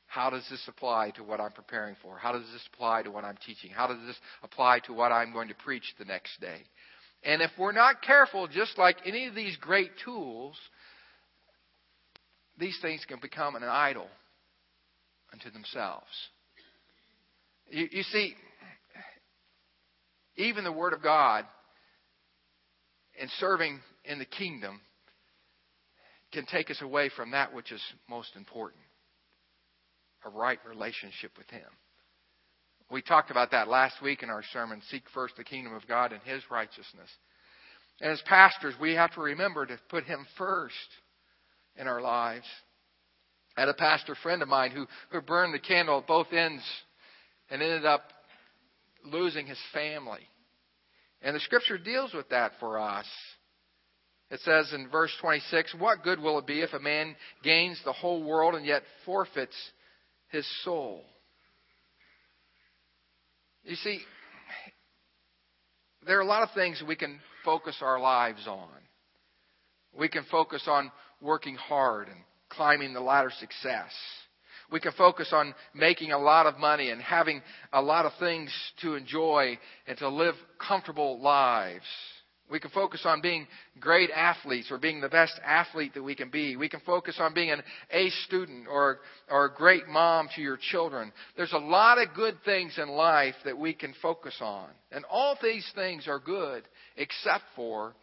How 0.07 0.31
does 0.31 0.47
this 0.51 0.63
apply 0.69 1.11
to 1.17 1.25
what 1.25 1.41
I'm 1.41 1.53
preparing 1.53 1.97
for? 2.03 2.17
How 2.17 2.33
does 2.33 2.47
this 2.53 2.67
apply 2.73 3.03
to 3.03 3.11
what 3.11 3.25
I'm 3.25 3.37
teaching? 3.45 3.71
How 3.71 3.87
does 3.87 3.99
this 4.07 4.17
apply 4.43 4.81
to 4.87 4.93
what 4.93 5.13
I'm 5.13 5.33
going 5.33 5.49
to 5.49 5.55
preach 5.55 5.95
the 5.99 6.05
next 6.05 6.41
day? 6.41 6.63
And 7.23 7.43
if 7.43 7.51
we're 7.59 7.73
not 7.73 8.03
careful, 8.03 8.47
just 8.47 8.79
like 8.79 8.97
any 9.05 9.27
of 9.27 9.35
these 9.35 9.57
great 9.57 9.91
tools, 10.05 10.57
these 12.59 12.79
things 12.81 13.05
can 13.07 13.19
become 13.21 13.57
an 13.57 13.65
idol 13.65 14.07
unto 15.33 15.51
themselves. 15.51 16.07
You, 17.69 17.89
you 17.91 18.03
see, 18.05 18.35
even 20.37 20.65
the 20.65 20.73
Word 20.73 20.93
of 20.93 21.03
God 21.03 21.45
and 23.21 23.29
serving 23.39 23.81
in 24.05 24.19
the 24.19 24.25
kingdom 24.25 24.81
can 26.33 26.47
take 26.47 26.71
us 26.71 26.81
away 26.81 27.11
from 27.15 27.33
that 27.33 27.53
which 27.53 27.73
is 27.73 27.81
most 28.09 28.37
important 28.37 28.86
a 30.27 30.31
right 30.31 30.59
relationship 30.69 31.33
with 31.39 31.49
Him. 31.51 31.69
We 32.91 33.03
talked 33.03 33.31
about 33.31 33.51
that 33.53 33.69
last 33.69 34.03
week 34.03 34.23
in 34.23 34.31
our 34.31 34.43
sermon 34.53 34.81
Seek 34.91 35.03
first 35.13 35.37
the 35.37 35.45
kingdom 35.45 35.75
of 35.75 35.87
God 35.87 36.13
and 36.13 36.23
His 36.23 36.43
righteousness. 36.51 37.11
And 38.01 38.13
as 38.13 38.21
pastors, 38.27 38.75
we 38.81 38.95
have 38.95 39.15
to 39.15 39.21
remember 39.21 39.67
to 39.67 39.79
put 39.89 40.05
Him 40.05 40.27
first 40.37 40.75
in 41.77 41.89
our 41.89 42.01
lives. 42.01 42.47
I 43.57 43.61
had 43.61 43.69
a 43.69 43.75
pastor 43.75 44.15
friend 44.23 44.43
of 44.43 44.49
mine 44.49 44.71
who, 44.71 44.87
who 45.11 45.21
burned 45.21 45.55
the 45.55 45.59
candle 45.59 45.99
at 45.99 46.07
both 46.07 46.33
ends 46.33 46.63
and 47.51 47.63
ended 47.63 47.87
up 47.87 48.03
losing 49.05 49.47
his 49.47 49.59
family. 49.73 50.29
And 51.23 51.35
the 51.35 51.41
scripture 51.41 51.79
deals 51.79 52.13
with 52.13 52.29
that 52.31 52.53
for 52.61 52.79
us. 52.79 53.07
It 54.31 54.41
says 54.41 54.73
in 54.75 54.89
verse 54.89 55.13
26, 55.21 55.77
What 55.79 56.03
good 56.03 56.21
will 56.21 56.39
it 56.39 56.47
be 56.47 56.61
if 56.61 56.73
a 56.73 56.81
man 56.81 57.15
gains 57.43 57.81
the 57.85 57.93
whole 57.93 58.23
world 58.23 58.55
and 58.55 58.67
yet 58.67 58.83
forfeits 59.05 59.57
his 60.29 60.47
soul? 60.65 61.05
You 63.65 63.77
see, 63.77 64.01
there 66.07 66.19
are 66.19 66.23
a 66.23 66.27
lot 66.27 66.43
of 66.43 66.55
things 66.55 66.83
we 66.87 66.97
can 66.97 67.19
focus 67.45 67.77
our 67.81 67.99
lives 67.99 68.47
on. 68.47 68.69
We 69.99 70.09
can 70.09 70.25
focus 70.31 70.63
on 70.67 70.93
working 71.21 71.57
hard 71.57 72.09
and 72.09 72.19
climbing 72.49 72.93
the 72.93 73.01
ladder 73.01 73.29
of 73.29 73.35
success. 73.35 73.91
We 74.71 74.81
can 74.81 74.93
focus 74.93 75.29
on 75.33 75.55
making 75.75 76.13
a 76.13 76.19
lot 76.19 76.47
of 76.47 76.59
money 76.59 76.91
and 76.91 77.01
having 77.01 77.43
a 77.73 77.81
lot 77.81 78.05
of 78.05 78.13
things 78.19 78.51
to 78.83 78.95
enjoy 78.95 79.59
and 79.87 79.97
to 79.99 80.09
live 80.09 80.35
comfortable 80.59 81.21
lives. 81.21 81.85
We 82.49 82.61
can 82.61 82.71
focus 82.71 83.03
on 83.05 83.21
being 83.21 83.47
great 83.81 84.11
athletes 84.11 84.71
or 84.71 84.79
being 84.79 85.01
the 85.01 85.09
best 85.09 85.35
athlete 85.45 85.95
that 85.95 86.03
we 86.03 86.15
can 86.15 86.31
be. 86.31 86.57
We 86.57 86.69
can 86.69 86.81
focus 86.81 87.17
on 87.19 87.35
being 87.35 87.51
an 87.51 87.63
A 87.91 88.11
student 88.27 88.69
or, 88.69 89.01
or 89.29 89.47
a 89.47 89.55
great 89.55 89.89
mom 89.89 90.29
to 90.37 90.41
your 90.41 90.57
children. 90.71 91.13
There's 91.37 91.53
a 91.53 91.59
lot 91.59 91.99
of 91.99 92.15
good 92.15 92.37
things 92.45 92.79
in 92.79 92.89
life 92.89 93.35
that 93.45 93.59
we 93.59 93.75
can 93.75 93.95
focus 94.01 94.37
on. 94.41 94.69
And 94.93 95.05
all 95.11 95.37
these 95.43 95.69
things 95.75 96.07
are 96.07 96.21
good 96.21 96.63
except 96.97 97.45
for 97.57 97.95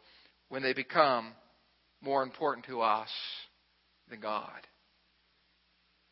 when 0.50 0.62
they 0.62 0.74
become 0.74 1.32
more 2.02 2.22
important 2.22 2.66
to 2.66 2.82
us 2.82 3.10
than 4.10 4.20
God. 4.20 4.52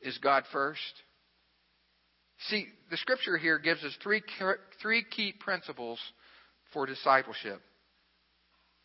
Is 0.02 0.18
God 0.20 0.46
first? 0.54 0.80
See, 2.48 2.66
the 2.90 2.98
scripture 2.98 3.38
here 3.38 3.60
gives 3.60 3.84
us 3.84 3.96
three, 4.02 4.24
three 4.82 5.04
key 5.04 5.34
principles 5.38 6.00
for 6.74 6.86
discipleship. 6.86 7.62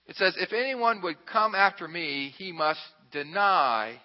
It 0.06 0.16
says, 0.16 0.34
If 0.38 0.52
anyone 0.52 1.02
would 1.02 1.26
come 1.30 1.54
after 1.54 1.88
me, 1.88 2.32
he 2.36 2.52
must 2.52 2.80
deny 3.12 4.00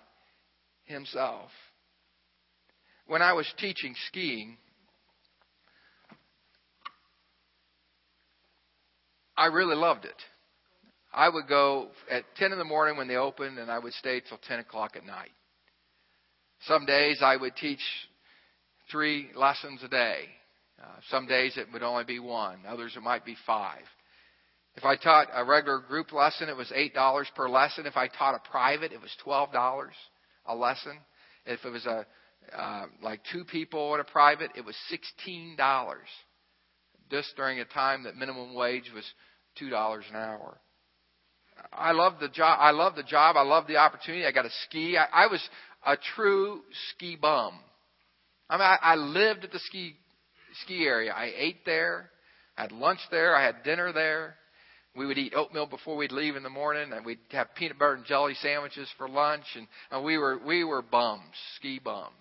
himself. 0.86 1.50
When 3.06 3.22
I 3.22 3.34
was 3.34 3.52
teaching 3.58 3.96
skiing, 4.08 4.58
I 9.38 9.48
really 9.48 9.76
loved 9.76 10.06
it. 10.06 10.16
I 11.14 11.28
would 11.28 11.48
go 11.48 11.90
at 12.10 12.24
10 12.38 12.54
in 12.54 12.58
the 12.58 12.64
morning 12.64 12.98
when 12.98 13.08
they 13.08 13.16
opened, 13.16 13.58
and 13.58 13.70
I 13.70 13.80
would 13.80 13.94
stay 13.94 14.22
till 14.22 14.40
10 14.48 14.60
o'clock 14.60 14.96
at 14.96 15.06
night. 15.06 15.32
Some 16.68 16.86
days 16.86 17.20
I 17.22 17.36
would 17.36 17.56
teach 17.56 17.82
three 18.90 19.30
lessons 19.36 19.82
a 19.84 19.88
day. 19.88 20.26
Uh, 20.82 20.86
some 21.10 21.28
days 21.28 21.58
it 21.58 21.68
would 21.74 21.84
only 21.84 22.06
be 22.06 22.20
one. 22.20 22.60
Others 22.68 22.94
it 22.96 23.02
might 23.02 23.26
be 23.26 23.36
five. 23.46 23.84
If 24.76 24.86
I 24.86 24.96
taught 24.96 25.28
a 25.34 25.44
regular 25.44 25.80
group 25.80 26.14
lesson, 26.14 26.50
it 26.50 26.56
was 26.56 26.72
eight 26.74 26.94
dollars 26.94 27.28
per 27.36 27.50
lesson. 27.50 27.86
If 27.86 27.98
I 27.98 28.08
taught 28.08 28.36
a 28.36 28.50
private, 28.50 28.94
it 28.94 29.02
was 29.02 29.16
twelve 29.24 29.52
dollars 29.52 29.94
a 30.46 30.56
lesson. 30.56 30.98
If 31.46 31.66
it 31.66 31.70
was 31.70 31.86
a 31.86 32.06
uh, 32.58 32.86
like 33.02 33.22
two 33.32 33.44
people 33.44 33.94
at 33.94 34.00
a 34.00 34.06
private, 34.06 34.52
it 34.56 34.66
was 34.66 34.76
sixteen 34.90 35.56
dollars. 35.58 36.08
Just 37.10 37.36
during 37.36 37.60
a 37.60 37.66
time 37.66 38.04
that 38.04 38.16
minimum 38.16 38.54
wage 38.54 38.90
was 38.94 39.04
two 39.58 39.70
dollars 39.70 40.06
an 40.10 40.16
hour. 40.16 40.58
I 41.74 41.92
love 41.92 42.14
the 42.20 42.30
job. 42.30 42.58
I 42.60 42.72
love 42.72 42.96
the 42.96 43.04
job. 43.04 43.36
I 43.36 43.44
love 43.44 43.68
the 43.68 43.78
opportunity. 43.78 44.26
I 44.26 44.32
got 44.32 44.44
to 44.44 44.50
ski. 44.68 44.98
I, 44.98 45.26
I 45.26 45.28
was 45.28 45.42
a 45.86 45.98
true 46.16 46.62
ski 46.92 47.18
bum. 47.22 47.60
I 48.50 48.56
mean, 48.56 48.62
I, 48.62 48.78
I 48.82 48.96
lived 48.96 49.44
at 49.44 49.52
the 49.52 49.60
ski 49.60 49.96
ski 50.64 50.86
area. 50.86 51.12
I 51.12 51.32
ate 51.36 51.66
there. 51.66 52.10
I 52.58 52.64
had 52.64 52.72
lunch 52.72 53.00
there. 53.12 53.36
I 53.36 53.46
had 53.46 53.64
dinner 53.64 53.92
there. 53.92 54.36
We 54.96 55.06
would 55.06 55.18
eat 55.18 55.34
oatmeal 55.36 55.68
before 55.68 55.96
we'd 55.96 56.12
leave 56.12 56.36
in 56.36 56.44
the 56.44 56.50
morning, 56.50 56.92
and 56.92 57.06
we'd 57.06 57.20
have 57.32 57.56
peanut 57.56 57.80
butter 57.80 57.94
and 57.94 58.06
jelly 58.06 58.34
sandwiches 58.36 58.90
for 58.98 59.08
lunch. 59.08 59.46
And, 59.56 59.68
and 59.90 60.04
we 60.04 60.18
were 60.18 60.38
we 60.46 60.64
were 60.64 60.82
bums, 60.82 61.22
ski 61.56 61.80
bums. 61.80 62.12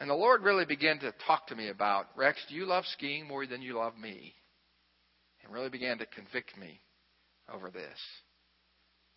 And 0.00 0.08
the 0.08 0.14
Lord 0.14 0.42
really 0.42 0.64
began 0.64 0.98
to 1.00 1.12
talk 1.26 1.46
to 1.48 1.54
me 1.54 1.68
about 1.68 2.06
Rex. 2.16 2.38
Do 2.48 2.54
you 2.54 2.64
love 2.64 2.84
skiing 2.86 3.28
more 3.28 3.46
than 3.46 3.62
you 3.62 3.76
love 3.76 3.96
me? 3.96 4.34
And 5.44 5.52
really 5.52 5.68
began 5.68 5.98
to 5.98 6.06
convict 6.06 6.56
me 6.56 6.80
over 7.52 7.70
this. 7.70 7.98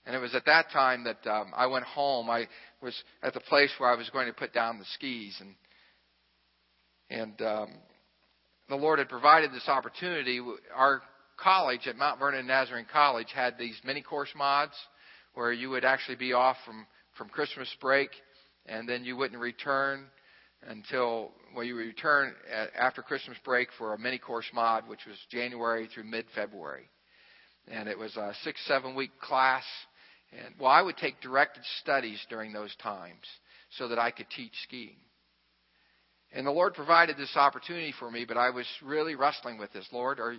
And 0.06 0.16
it 0.16 0.20
was 0.20 0.36
at 0.36 0.46
that 0.46 0.70
time 0.72 1.06
that 1.06 1.26
um, 1.30 1.52
I 1.56 1.68
went 1.68 1.86
home. 1.86 2.30
I 2.30 2.48
was 2.82 2.96
at 3.24 3.34
the 3.34 3.40
place 3.40 3.72
where 3.78 3.90
I 3.90 3.96
was 3.96 4.10
going 4.10 4.28
to 4.28 4.34
put 4.34 4.54
down 4.54 4.78
the 4.78 4.86
skis, 4.94 5.38
and 5.40 5.56
and 7.10 7.42
um, 7.42 7.70
the 8.70 8.76
Lord 8.76 9.00
had 9.00 9.10
provided 9.10 9.52
this 9.52 9.68
opportunity. 9.68 10.42
Our 10.76 11.02
college 11.38 11.88
at 11.88 11.98
Mount 11.98 12.20
Vernon 12.20 12.48
Nazarene 12.48 12.86
College 12.92 13.32
had 13.34 13.58
these 13.58 13.80
mini 13.86 14.02
course 14.02 14.30
mods 14.36 14.74
where 15.34 15.52
you 15.52 15.70
would 15.70 15.86
actually 15.86 16.16
be 16.18 16.34
off 16.34 16.58
from 16.66 16.86
from 17.18 17.30
Christmas 17.30 17.70
break, 17.82 18.10
and 18.68 18.88
then 18.88 19.04
you 19.04 19.18
wouldn't 19.18 19.42
return 19.42 20.06
until 20.68 21.32
we 21.56 21.72
returned 21.72 22.34
after 22.78 23.02
Christmas 23.02 23.38
break 23.44 23.70
for 23.78 23.94
a 23.94 24.00
mini 24.00 24.18
course 24.18 24.46
mod, 24.54 24.88
which 24.88 25.06
was 25.08 25.18
January 25.30 25.88
through 25.88 26.04
mid 26.04 26.26
February. 26.36 26.90
And 27.68 27.90
it 27.90 27.98
was 27.98 28.16
a 28.16 28.34
six, 28.44 28.60
seven 28.66 28.96
week 28.96 29.12
class. 29.20 29.64
And 30.32 30.56
well, 30.60 30.72
I 30.72 30.82
would 30.82 30.98
take 30.98 31.22
directed 31.22 31.64
studies 31.82 32.20
during 32.30 32.54
those 32.54 32.76
times 32.82 33.26
so 33.78 33.88
that 33.90 34.00
I 34.00 34.12
could 34.12 34.30
teach 34.30 34.54
skiing. 34.64 34.98
And 36.34 36.46
the 36.46 36.52
Lord 36.52 36.74
provided 36.74 37.18
this 37.18 37.36
opportunity 37.36 37.94
for 37.98 38.12
me, 38.12 38.26
but 38.26 38.38
I 38.38 38.50
was 38.50 38.66
really 38.84 39.16
wrestling 39.16 39.58
with 39.58 39.72
this. 39.72 39.88
Lord, 39.94 40.20
are, 40.20 40.36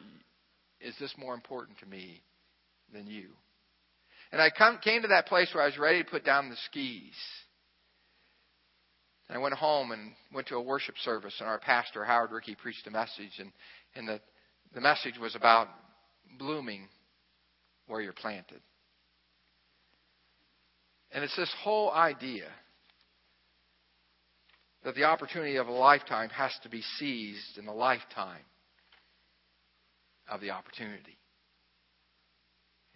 is 0.81 0.95
this 0.99 1.15
more 1.19 1.35
important 1.35 1.79
to 1.79 1.87
me 1.87 2.23
than 2.93 3.07
you? 3.07 3.29
And 4.31 4.41
I 4.41 4.51
come, 4.51 4.79
came 4.83 5.03
to 5.03 5.09
that 5.09 5.27
place 5.27 5.49
where 5.53 5.63
I 5.63 5.67
was 5.67 5.79
ready 5.79 6.03
to 6.03 6.11
put 6.11 6.25
down 6.25 6.51
the 6.51 6.57
skis. 6.67 7.15
And 9.29 9.37
I 9.37 9.41
went 9.41 9.55
home 9.55 9.93
and 9.93 10.13
went 10.33 10.49
to 10.49 10.57
a 10.57 10.63
worship 10.63 10.97
service, 11.03 11.35
and 11.41 11.49
our 11.49 11.59
pastor, 11.59 12.05
Howard 12.05 12.31
Rickey, 12.31 12.55
preached 12.55 12.87
a 12.87 12.91
message. 12.91 13.39
And, 13.39 13.53
and 13.95 14.09
the, 14.09 14.21
the 14.75 14.81
message 14.81 15.19
was 15.19 15.35
about 15.35 15.69
blooming 16.39 16.89
where 17.87 18.01
you're 18.01 18.13
planted. 18.13 18.61
And 21.13 21.25
it's 21.25 21.37
this 21.37 21.53
whole 21.63 21.91
idea 21.91 22.47
that 24.85 24.95
the 24.95 25.05
opportunity 25.05 25.57
of 25.57 25.69
a 25.69 25.73
lifetime 25.73 26.29
has 26.31 26.53
to 26.63 26.69
be 26.69 26.83
seized 26.99 27.59
in 27.59 27.65
the 27.65 27.73
lifetime 27.73 28.45
of 30.31 30.41
the 30.41 30.51
opportunity. 30.51 31.19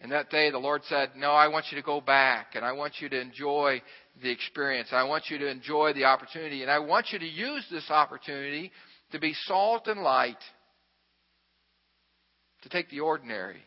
And 0.00 0.10
that 0.10 0.30
day 0.30 0.50
the 0.50 0.58
Lord 0.58 0.82
said, 0.88 1.10
No, 1.16 1.30
I 1.30 1.48
want 1.48 1.66
you 1.70 1.76
to 1.76 1.84
go 1.84 2.00
back 2.00 2.54
and 2.54 2.64
I 2.64 2.72
want 2.72 2.94
you 3.00 3.08
to 3.08 3.20
enjoy 3.20 3.80
the 4.20 4.30
experience. 4.30 4.88
I 4.90 5.04
want 5.04 5.24
you 5.30 5.38
to 5.38 5.48
enjoy 5.48 5.92
the 5.94 6.04
opportunity. 6.04 6.62
And 6.62 6.70
I 6.70 6.80
want 6.80 7.06
you 7.12 7.18
to 7.20 7.26
use 7.26 7.64
this 7.70 7.88
opportunity 7.88 8.72
to 9.12 9.20
be 9.20 9.32
salt 9.44 9.86
and 9.86 10.02
light, 10.02 10.42
to 12.62 12.68
take 12.68 12.90
the 12.90 13.00
ordinary 13.00 13.62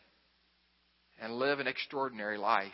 and 1.20 1.34
live 1.34 1.58
an 1.58 1.66
extraordinary 1.66 2.36
life 2.36 2.70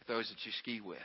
with 0.00 0.08
those 0.08 0.28
that 0.28 0.44
you 0.44 0.52
ski 0.58 0.80
with. 0.80 0.98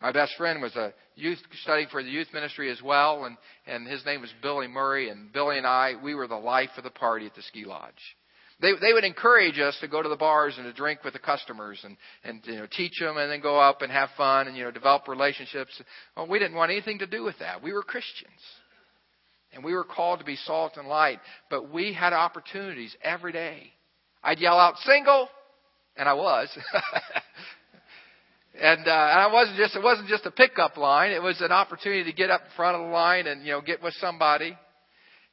My 0.00 0.12
best 0.12 0.34
friend 0.36 0.60
was 0.60 0.76
a 0.76 0.92
youth 1.14 1.38
studying 1.62 1.88
for 1.88 2.02
the 2.02 2.10
youth 2.10 2.28
ministry 2.34 2.70
as 2.70 2.82
well, 2.82 3.24
and, 3.24 3.36
and 3.66 3.86
his 3.86 4.04
name 4.04 4.20
was 4.20 4.32
Billy 4.42 4.66
Murray. 4.66 5.08
And 5.08 5.32
Billy 5.32 5.56
and 5.56 5.66
I, 5.66 5.94
we 6.02 6.14
were 6.14 6.28
the 6.28 6.34
life 6.34 6.70
of 6.76 6.84
the 6.84 6.90
party 6.90 7.26
at 7.26 7.34
the 7.34 7.42
ski 7.42 7.64
lodge. 7.64 7.94
They, 8.60 8.72
they 8.80 8.92
would 8.92 9.04
encourage 9.04 9.58
us 9.58 9.76
to 9.80 9.88
go 9.88 10.02
to 10.02 10.08
the 10.08 10.16
bars 10.16 10.54
and 10.56 10.64
to 10.64 10.72
drink 10.72 11.04
with 11.04 11.12
the 11.12 11.18
customers 11.18 11.78
and, 11.84 11.96
and 12.24 12.40
you 12.44 12.56
know, 12.56 12.66
teach 12.70 12.98
them 12.98 13.18
and 13.18 13.30
then 13.30 13.40
go 13.40 13.58
up 13.58 13.82
and 13.82 13.92
have 13.92 14.08
fun 14.16 14.48
and 14.48 14.56
you 14.56 14.64
know, 14.64 14.70
develop 14.70 15.08
relationships. 15.08 15.80
Well, 16.16 16.26
we 16.26 16.38
didn't 16.38 16.56
want 16.56 16.70
anything 16.70 16.98
to 17.00 17.06
do 17.06 17.22
with 17.22 17.38
that. 17.40 17.62
We 17.62 17.72
were 17.72 17.82
Christians. 17.82 18.40
And 19.52 19.62
we 19.62 19.74
were 19.74 19.84
called 19.84 20.20
to 20.20 20.24
be 20.24 20.36
salt 20.36 20.76
and 20.76 20.88
light. 20.88 21.20
But 21.50 21.70
we 21.70 21.92
had 21.92 22.12
opportunities 22.12 22.94
every 23.02 23.32
day. 23.32 23.72
I'd 24.22 24.38
yell 24.38 24.58
out, 24.58 24.76
single! 24.78 25.28
And 25.96 26.08
I 26.08 26.14
was. 26.14 26.48
and, 28.60 28.86
uh, 28.86 28.90
and 28.90 29.20
I 29.20 29.32
wasn't 29.32 29.56
just, 29.56 29.76
it 29.76 29.82
wasn't 29.82 30.08
just 30.08 30.26
a 30.26 30.30
pickup 30.30 30.76
line. 30.76 31.12
It 31.12 31.22
was 31.22 31.40
an 31.40 31.52
opportunity 31.52 32.04
to 32.04 32.16
get 32.16 32.30
up 32.30 32.42
in 32.42 32.50
front 32.56 32.76
of 32.76 32.82
the 32.82 32.92
line 32.92 33.26
and, 33.26 33.44
you 33.44 33.52
know, 33.52 33.60
get 33.60 33.82
with 33.82 33.94
somebody 33.94 34.56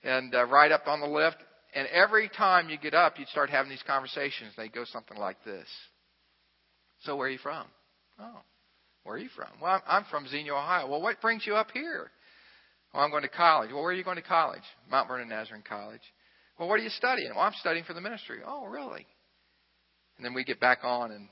and 0.03 0.33
uh, 0.33 0.45
ride 0.45 0.71
up 0.71 0.87
on 0.87 0.99
the 0.99 1.07
lift. 1.07 1.37
And 1.75 1.87
every 1.87 2.29
time 2.29 2.69
you 2.69 2.77
get 2.77 2.93
up, 2.93 3.17
you'd 3.17 3.27
start 3.29 3.49
having 3.49 3.69
these 3.69 3.83
conversations. 3.85 4.53
They'd 4.55 4.73
go 4.73 4.83
something 4.85 5.17
like 5.17 5.43
this. 5.43 5.67
So 7.01 7.15
where 7.15 7.27
are 7.27 7.31
you 7.31 7.39
from? 7.39 7.65
Oh, 8.19 8.41
where 9.03 9.15
are 9.15 9.19
you 9.19 9.29
from? 9.35 9.49
Well, 9.61 9.81
I'm 9.87 10.05
from 10.11 10.27
Xenia, 10.27 10.53
Ohio. 10.53 10.87
Well, 10.87 11.01
what 11.01 11.19
brings 11.21 11.45
you 11.45 11.55
up 11.55 11.67
here? 11.73 12.11
Well, 12.93 13.03
I'm 13.03 13.09
going 13.09 13.23
to 13.23 13.29
college. 13.29 13.71
Well, 13.71 13.81
where 13.81 13.91
are 13.91 13.95
you 13.95 14.03
going 14.03 14.17
to 14.17 14.21
college? 14.21 14.61
Mount 14.89 15.07
Vernon 15.07 15.29
Nazarene 15.29 15.63
College. 15.67 16.01
Well, 16.59 16.69
what 16.69 16.79
are 16.79 16.83
you 16.83 16.89
studying? 16.89 17.31
Well, 17.35 17.43
I'm 17.43 17.53
studying 17.59 17.85
for 17.85 17.93
the 17.93 18.01
ministry. 18.01 18.39
Oh, 18.45 18.67
really? 18.67 19.05
And 20.17 20.25
then 20.25 20.33
we 20.33 20.43
get 20.43 20.59
back 20.59 20.79
on, 20.83 21.11
and, 21.11 21.27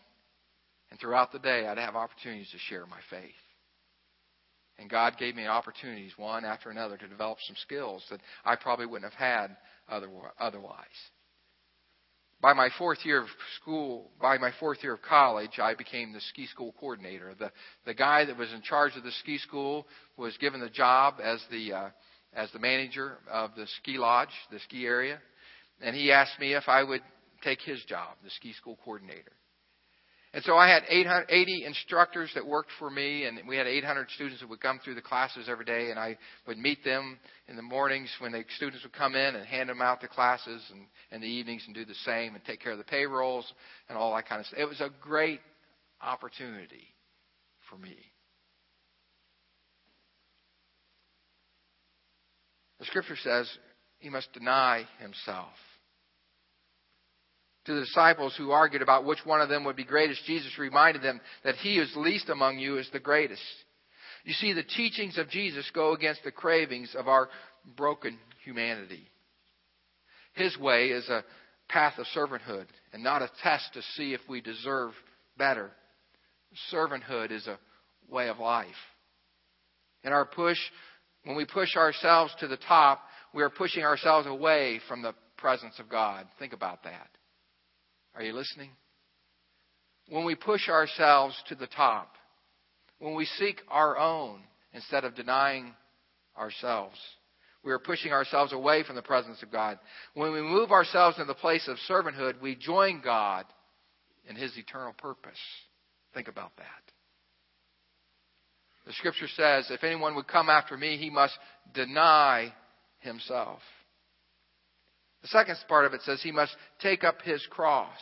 and 0.92 1.00
throughout 1.00 1.32
the 1.32 1.40
day, 1.40 1.66
I'd 1.66 1.78
have 1.78 1.96
opportunities 1.96 2.52
to 2.52 2.58
share 2.58 2.86
my 2.86 3.00
faith. 3.10 3.32
And 4.78 4.90
God 4.90 5.16
gave 5.18 5.36
me 5.36 5.48
opportunities, 5.48 6.12
one 6.18 6.44
after 6.44 6.70
another, 6.70 6.98
to 6.98 7.08
develop 7.08 7.38
some 7.48 7.56
skills 7.62 8.04
that 8.10 8.20
I 8.44 8.56
probably 8.56 8.86
wouldn't 8.86 9.12
have 9.12 9.20
had 9.20 9.56
otherwise. 9.88 10.86
By 12.42 12.54
my 12.54 12.70
fourth 12.78 13.06
year 13.06 13.22
of 13.22 13.28
school, 13.62 14.10
by 14.20 14.40
my 14.40 14.52
fourth 14.60 14.80
year 14.82 14.96
of 14.96 15.02
college, 15.04 15.60
I 15.62 15.76
became 15.76 16.12
the 16.12 16.22
ski 16.22 16.48
school 16.48 16.74
coordinator. 16.80 17.36
The 17.38 17.52
the 17.86 17.94
guy 17.94 18.26
that 18.26 18.36
was 18.36 18.52
in 18.52 18.64
charge 18.64 18.96
of 18.96 19.04
the 19.04 19.12
ski 19.12 19.38
school 19.38 19.86
was 20.18 20.36
given 20.38 20.60
the 20.60 20.70
job 20.70 21.16
as 21.24 21.40
the 21.52 21.72
uh, 21.72 21.90
as 22.34 22.52
the 22.52 22.58
manager 22.58 23.20
of 23.30 23.52
the 23.56 23.68
ski 23.80 24.00
lodge, 24.00 24.30
the 24.52 24.60
ski 24.60 24.88
area, 24.88 25.20
and 25.82 25.96
he 25.96 26.12
asked 26.12 26.40
me 26.40 26.54
if 26.54 26.68
I 26.68 26.82
would 26.82 27.04
take 27.44 27.62
his 27.62 27.84
job, 27.84 28.16
the 28.24 28.32
ski 28.32 28.54
school 28.54 28.80
coordinator. 28.84 29.34
And 30.34 30.42
so 30.46 30.56
I 30.56 30.70
had 30.70 30.84
880 30.88 31.66
instructors 31.66 32.32
that 32.36 32.46
worked 32.46 32.72
for 32.80 32.90
me, 32.90 33.26
and 33.26 33.40
we 33.48 33.58
had 33.58 33.68
800 33.68 34.10
students 34.12 34.40
that 34.40 34.50
would 34.50 34.62
come 34.62 34.80
through 34.80 34.96
the 34.96 35.02
classes 35.02 35.50
every 35.50 35.66
day, 35.66 35.90
and 35.90 36.00
I 36.00 36.18
would 36.48 36.58
meet 36.58 36.86
them 36.86 37.20
in 37.50 37.58
the 37.58 37.62
mornings 37.62 38.10
when 38.20 38.32
the 38.32 38.46
students 38.56 38.84
would 38.84 38.94
come 38.94 39.16
in 39.16 39.36
and 39.36 39.46
hand 39.46 39.68
them 39.68 39.82
out 39.82 40.00
the 40.00 40.08
classes, 40.08 40.64
and 40.72 40.86
in 41.12 41.20
the 41.20 41.28
evenings 41.28 41.64
and 41.66 41.76
do 41.76 41.84
the 41.84 41.94
same 42.06 42.34
and 42.34 42.44
take 42.46 42.62
care 42.62 42.72
of 42.72 42.78
the 42.78 42.86
payrolls 42.86 43.52
and 43.90 43.98
all 43.98 44.16
that 44.16 44.28
kind 44.28 44.40
of 44.40 44.46
stuff. 44.46 44.60
It 44.60 44.70
was 44.70 44.80
a 44.80 44.90
great 45.02 45.42
opportunity 46.02 46.88
for 47.70 47.78
me. 47.78 47.98
The 52.80 52.86
scripture 52.86 53.18
says 53.22 53.50
he 54.00 54.10
must 54.10 54.32
deny 54.34 54.88
himself 55.00 55.50
to 57.66 57.74
the 57.74 57.82
disciples 57.82 58.36
who 58.38 58.52
argued 58.52 58.82
about 58.82 59.06
which 59.06 59.20
one 59.24 59.42
of 59.42 59.50
them 59.50 59.64
would 59.66 59.76
be 59.76 59.84
greatest, 59.84 60.26
Jesus 60.26 60.58
reminded 60.58 61.02
them 61.02 61.22
that 61.44 61.56
he 61.56 61.76
who 61.76 61.84
is 61.84 61.94
least 61.96 62.30
among 62.30 62.58
you 62.58 62.78
is 62.78 62.90
the 62.92 63.00
greatest. 63.00 63.42
You 64.24 64.34
see, 64.34 64.54
the 64.54 64.64
teachings 64.64 65.18
of 65.18 65.30
Jesus 65.30 65.70
go 65.74 65.94
against 65.94 66.24
the 66.24 66.32
cravings 66.32 66.96
of 66.98 67.08
our 67.08 67.30
broken 67.76 68.18
humanity. 68.44 69.08
His 70.34 70.58
way 70.58 70.88
is 70.88 71.08
a 71.10 71.24
path 71.70 71.94
of 71.98 72.06
servanthood 72.16 72.66
and 72.94 73.04
not 73.04 73.22
a 73.22 73.32
test 73.44 73.74
to 73.74 73.82
see 73.96 74.14
if 74.14 74.22
we 74.28 74.42
deserve 74.42 74.94
better. 75.38 75.72
Servanthood 76.72 77.32
is 77.32 77.48
a 77.48 77.60
way 78.10 78.28
of 78.28 78.40
life. 78.40 78.68
In 80.04 80.12
our 80.12 80.26
push, 80.26 80.58
when 81.24 81.36
we 81.36 81.46
push 81.46 81.76
ourselves 81.76 82.34
to 82.40 82.48
the 82.48 82.58
top, 82.58 83.02
we 83.34 83.44
are 83.44 83.50
pushing 83.50 83.84
ourselves 83.84 84.28
away 84.28 84.80
from 84.88 85.02
the 85.02 85.14
presence 85.38 85.80
of 85.80 85.90
God. 85.90 86.28
Think 86.40 86.54
about 86.54 86.84
that. 86.84 87.08
Are 88.16 88.24
you 88.24 88.34
listening? 88.34 88.72
When 90.10 90.26
we 90.26 90.36
push 90.36 90.68
ourselves 90.68 91.36
to 91.48 91.56
the 91.56 91.68
top, 91.68 92.16
when 93.00 93.16
we 93.16 93.26
seek 93.26 93.62
our 93.70 93.98
own 93.98 94.42
instead 94.74 95.06
of 95.06 95.16
denying 95.16 95.74
ourselves, 96.38 96.98
we 97.64 97.72
are 97.72 97.80
pushing 97.80 98.12
ourselves 98.12 98.54
away 98.54 98.84
from 98.84 98.96
the 98.96 99.02
presence 99.02 99.42
of 99.44 99.52
God. 99.52 99.80
When 100.14 100.32
we 100.32 100.42
move 100.42 100.72
ourselves 100.72 101.18
into 101.18 101.28
the 101.28 101.36
place 101.36 101.68
of 101.68 101.78
servanthood, 101.90 102.42
we 102.42 102.56
join 102.56 103.02
God 103.04 103.46
in 104.28 104.36
His 104.36 104.58
eternal 104.58 104.94
purpose. 104.94 105.38
Think 106.14 106.28
about 106.28 106.56
that. 106.58 106.66
The 108.86 108.94
scripture 108.94 109.28
says, 109.36 109.70
if 109.70 109.84
anyone 109.84 110.16
would 110.16 110.28
come 110.28 110.50
after 110.50 110.76
me, 110.76 110.98
he 110.98 111.10
must 111.10 111.38
deny 111.74 112.52
himself. 113.00 113.60
The 115.22 115.28
second 115.28 115.58
part 115.68 115.86
of 115.86 115.94
it 115.94 116.02
says 116.02 116.22
he 116.22 116.32
must 116.32 116.56
take 116.80 117.04
up 117.04 117.22
his 117.22 117.46
cross. 117.50 117.98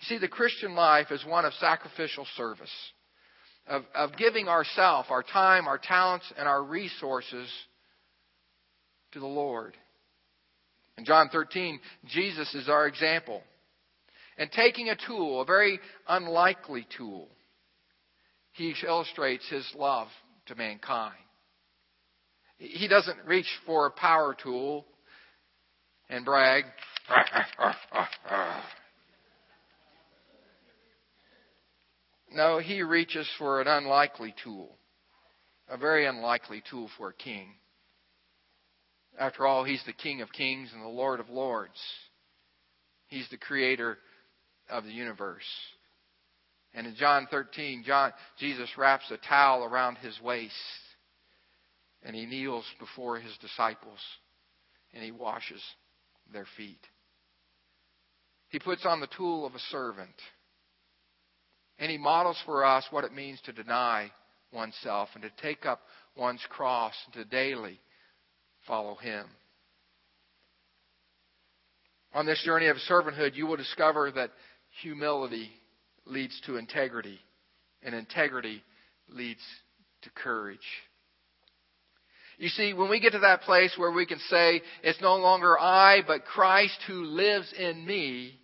You 0.00 0.06
see, 0.06 0.18
the 0.18 0.28
Christian 0.28 0.74
life 0.74 1.10
is 1.10 1.24
one 1.24 1.44
of 1.44 1.52
sacrificial 1.54 2.26
service, 2.36 2.70
of, 3.66 3.82
of 3.94 4.16
giving 4.16 4.48
ourself, 4.48 5.06
our 5.10 5.22
time, 5.22 5.66
our 5.66 5.78
talents, 5.78 6.30
and 6.36 6.46
our 6.46 6.62
resources 6.62 7.48
to 9.12 9.20
the 9.20 9.26
Lord. 9.26 9.76
In 10.98 11.04
John 11.04 11.28
13, 11.32 11.80
Jesus 12.06 12.54
is 12.54 12.68
our 12.68 12.86
example. 12.86 13.42
And 14.38 14.50
taking 14.50 14.90
a 14.90 14.96
tool, 15.06 15.40
a 15.40 15.44
very 15.44 15.80
unlikely 16.08 16.86
tool, 16.96 17.28
he 18.52 18.74
illustrates 18.86 19.48
his 19.48 19.68
love 19.76 20.08
to 20.46 20.54
mankind. 20.54 21.14
He 22.58 22.86
doesn't 22.86 23.18
reach 23.26 23.48
for 23.66 23.86
a 23.86 23.90
power 23.90 24.36
tool 24.40 24.86
and 26.08 26.24
brag. 26.24 26.64
no, 32.32 32.58
he 32.58 32.82
reaches 32.82 33.28
for 33.38 33.60
an 33.60 33.68
unlikely 33.68 34.34
tool, 34.42 34.78
a 35.68 35.76
very 35.76 36.06
unlikely 36.06 36.62
tool 36.68 36.88
for 36.96 37.10
a 37.10 37.14
king. 37.14 37.54
After 39.18 39.46
all, 39.46 39.62
he's 39.64 39.82
the 39.86 39.92
King 39.92 40.22
of 40.22 40.32
kings 40.32 40.70
and 40.72 40.82
the 40.82 40.88
Lord 40.88 41.20
of 41.20 41.30
lords. 41.30 41.80
He's 43.06 43.28
the 43.30 43.36
creator 43.36 43.98
of 44.68 44.82
the 44.84 44.90
universe. 44.90 45.44
And 46.74 46.88
in 46.88 46.96
John 46.96 47.28
13, 47.30 47.84
John, 47.86 48.12
Jesus 48.40 48.68
wraps 48.76 49.08
a 49.12 49.16
towel 49.28 49.62
around 49.62 49.98
his 49.98 50.20
waist 50.20 50.52
and 52.02 52.16
he 52.16 52.26
kneels 52.26 52.64
before 52.80 53.20
his 53.20 53.32
disciples 53.40 54.00
and 54.92 55.02
he 55.02 55.12
washes 55.12 55.62
their 56.32 56.46
feet. 56.56 56.80
He 58.48 58.58
puts 58.58 58.86
on 58.86 59.00
the 59.00 59.08
tool 59.16 59.46
of 59.46 59.54
a 59.54 59.60
servant 59.70 60.14
and 61.78 61.90
he 61.90 61.98
models 61.98 62.40
for 62.46 62.64
us 62.64 62.86
what 62.90 63.04
it 63.04 63.12
means 63.12 63.40
to 63.42 63.52
deny 63.52 64.10
oneself 64.52 65.08
and 65.14 65.22
to 65.22 65.30
take 65.42 65.66
up 65.66 65.80
one's 66.16 66.44
cross 66.48 66.94
and 67.06 67.14
to 67.14 67.24
daily 67.24 67.80
follow 68.66 68.94
him. 68.94 69.26
On 72.14 72.26
this 72.26 72.42
journey 72.44 72.68
of 72.68 72.76
servanthood, 72.88 73.34
you 73.34 73.46
will 73.46 73.56
discover 73.56 74.12
that 74.12 74.30
humility 74.82 75.50
leads 76.06 76.40
to 76.46 76.56
integrity, 76.56 77.18
and 77.82 77.94
integrity 77.94 78.62
leads 79.08 79.40
to 80.02 80.10
courage. 80.10 80.58
You 82.38 82.48
see, 82.48 82.72
when 82.72 82.90
we 82.90 83.00
get 83.00 83.12
to 83.12 83.20
that 83.20 83.42
place 83.42 83.72
where 83.76 83.92
we 83.92 84.06
can 84.06 84.18
say, 84.30 84.60
it's 84.82 85.00
no 85.00 85.16
longer 85.16 85.58
I, 85.58 86.00
but 86.06 86.24
Christ 86.24 86.78
who 86.86 87.04
lives 87.04 87.52
in 87.58 87.86
me, 87.86 88.40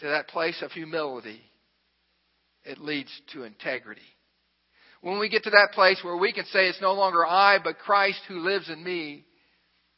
to 0.00 0.06
that 0.08 0.28
place 0.28 0.62
of 0.62 0.72
humility, 0.72 1.40
it 2.64 2.78
leads 2.78 3.10
to 3.32 3.44
integrity. 3.44 4.00
When 5.02 5.18
we 5.18 5.28
get 5.28 5.44
to 5.44 5.50
that 5.50 5.72
place 5.72 6.00
where 6.02 6.16
we 6.16 6.32
can 6.32 6.44
say, 6.46 6.68
it's 6.68 6.80
no 6.80 6.92
longer 6.92 7.26
I, 7.26 7.58
but 7.62 7.78
Christ 7.78 8.20
who 8.28 8.40
lives 8.40 8.68
in 8.68 8.82
me, 8.82 9.24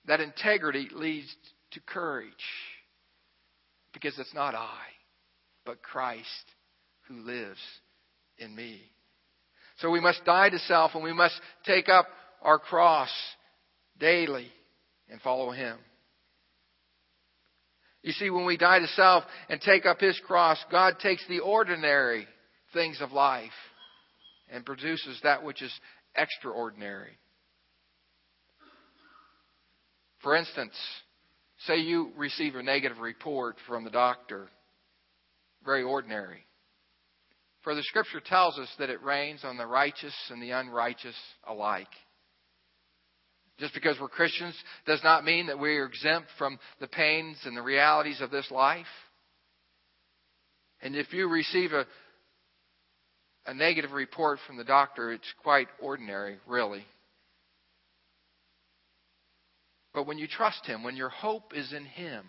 that 0.07 0.21
integrity 0.21 0.89
leads 0.93 1.35
to 1.73 1.81
courage. 1.81 2.33
Because 3.93 4.19
it's 4.19 4.35
not 4.35 4.55
I, 4.55 4.79
but 5.65 5.83
Christ 5.83 6.27
who 7.09 7.17
lives 7.17 7.61
in 8.39 8.55
me. 8.55 8.81
So 9.79 9.91
we 9.91 10.01
must 10.01 10.25
die 10.25 10.51
to 10.51 10.59
self 10.61 10.93
and 10.95 11.03
we 11.03 11.13
must 11.13 11.35
take 11.65 11.89
up 11.89 12.07
our 12.43 12.59
cross 12.59 13.11
daily 13.99 14.49
and 15.09 15.21
follow 15.21 15.51
Him. 15.51 15.79
You 18.03 18.13
see, 18.13 18.31
when 18.31 18.47
we 18.47 18.57
die 18.57 18.81
to 18.81 18.89
self 18.89 19.25
and 19.49 19.61
take 19.61 19.87
up 19.87 20.01
His 20.01 20.21
cross, 20.27 20.59
God 20.71 20.99
takes 21.01 21.27
the 21.29 21.39
ordinary 21.41 22.27
things 22.73 23.01
of 23.01 23.13
life 23.13 23.51
and 24.51 24.67
produces 24.67 25.21
that 25.23 25.45
which 25.45 25.63
is 25.63 25.73
extraordinary. 26.17 27.19
For 30.23 30.37
instance, 30.37 30.75
say 31.67 31.79
you 31.79 32.13
receive 32.17 32.55
a 32.55 32.63
negative 32.63 32.99
report 32.99 33.57
from 33.67 33.85
the 33.85 33.91
doctor, 33.91 34.49
very 35.65 35.83
ordinary. 35.83 36.45
For 37.63 37.75
the 37.75 37.83
scripture 37.85 38.21
tells 38.21 38.59
us 38.59 38.69
that 38.79 38.91
it 38.91 39.03
rains 39.03 39.45
on 39.45 39.57
the 39.57 39.67
righteous 39.67 40.15
and 40.31 40.43
the 40.43 40.51
unrighteous 40.51 41.17
alike. 41.47 41.89
Just 43.59 43.75
because 43.75 43.97
we're 44.01 44.09
Christians 44.09 44.55
does 44.87 45.03
not 45.05 45.25
mean 45.25 45.47
that 45.47 45.59
we 45.59 45.77
are 45.77 45.87
exempt 45.87 46.29
from 46.39 46.59
the 46.81 46.89
pains 46.89 47.39
and 47.45 47.57
the 47.57 47.63
realities 47.63 48.21
of 48.21 48.31
this 48.31 48.51
life. 48.51 48.87
And 50.81 50.97
if 50.97 51.13
you 51.13 51.29
receive 51.29 51.73
a, 51.73 51.87
a 53.47 53.55
negative 53.55 53.93
report 53.93 54.39
from 54.47 54.57
the 54.57 54.65
doctor, 54.65 55.13
it's 55.13 55.33
quite 55.43 55.69
ordinary, 55.81 56.39
really. 56.47 56.85
But 59.95 60.07
when 60.07 60.19
you 60.19 60.27
trust 60.27 60.67
Him, 60.67 60.83
when 60.83 60.97
your 60.97 61.11
hope 61.11 61.53
is 61.55 61.73
in 61.73 61.85
Him, 61.85 62.25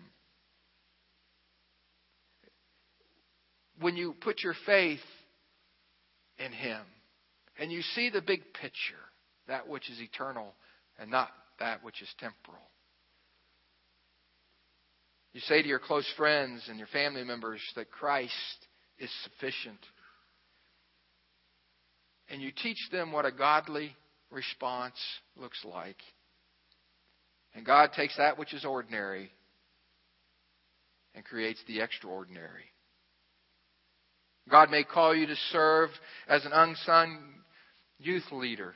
when 3.80 3.96
you 3.96 4.14
put 4.20 4.42
your 4.42 4.54
faith 4.66 5.00
in 6.38 6.52
Him, 6.52 6.80
and 7.58 7.72
you 7.72 7.82
see 7.82 8.10
the 8.10 8.20
big 8.20 8.52
picture, 8.52 8.94
that 9.48 9.68
which 9.68 9.88
is 9.90 10.00
eternal 10.00 10.54
and 10.98 11.10
not 11.10 11.30
that 11.58 11.82
which 11.84 12.02
is 12.02 12.08
temporal. 12.18 12.62
You 15.32 15.40
say 15.40 15.62
to 15.62 15.68
your 15.68 15.80
close 15.80 16.10
friends 16.16 16.66
and 16.68 16.78
your 16.78 16.86
family 16.88 17.24
members 17.24 17.60
that 17.74 17.90
Christ 17.90 18.32
is 18.98 19.10
sufficient. 19.24 19.80
And 22.28 22.40
you 22.40 22.52
teach 22.52 22.78
them 22.92 23.12
what 23.12 23.26
a 23.26 23.32
godly 23.32 23.96
response 24.30 24.94
looks 25.36 25.62
like. 25.64 25.96
And 27.54 27.66
God 27.66 27.90
takes 27.96 28.16
that 28.16 28.38
which 28.38 28.54
is 28.54 28.64
ordinary 28.64 29.30
and 31.14 31.24
creates 31.24 31.60
the 31.66 31.80
extraordinary. 31.80 32.64
God 34.48 34.70
may 34.70 34.84
call 34.84 35.14
you 35.14 35.26
to 35.26 35.36
serve 35.50 35.90
as 36.28 36.44
an 36.44 36.52
unsung 36.52 37.18
youth 37.98 38.30
leader. 38.30 38.74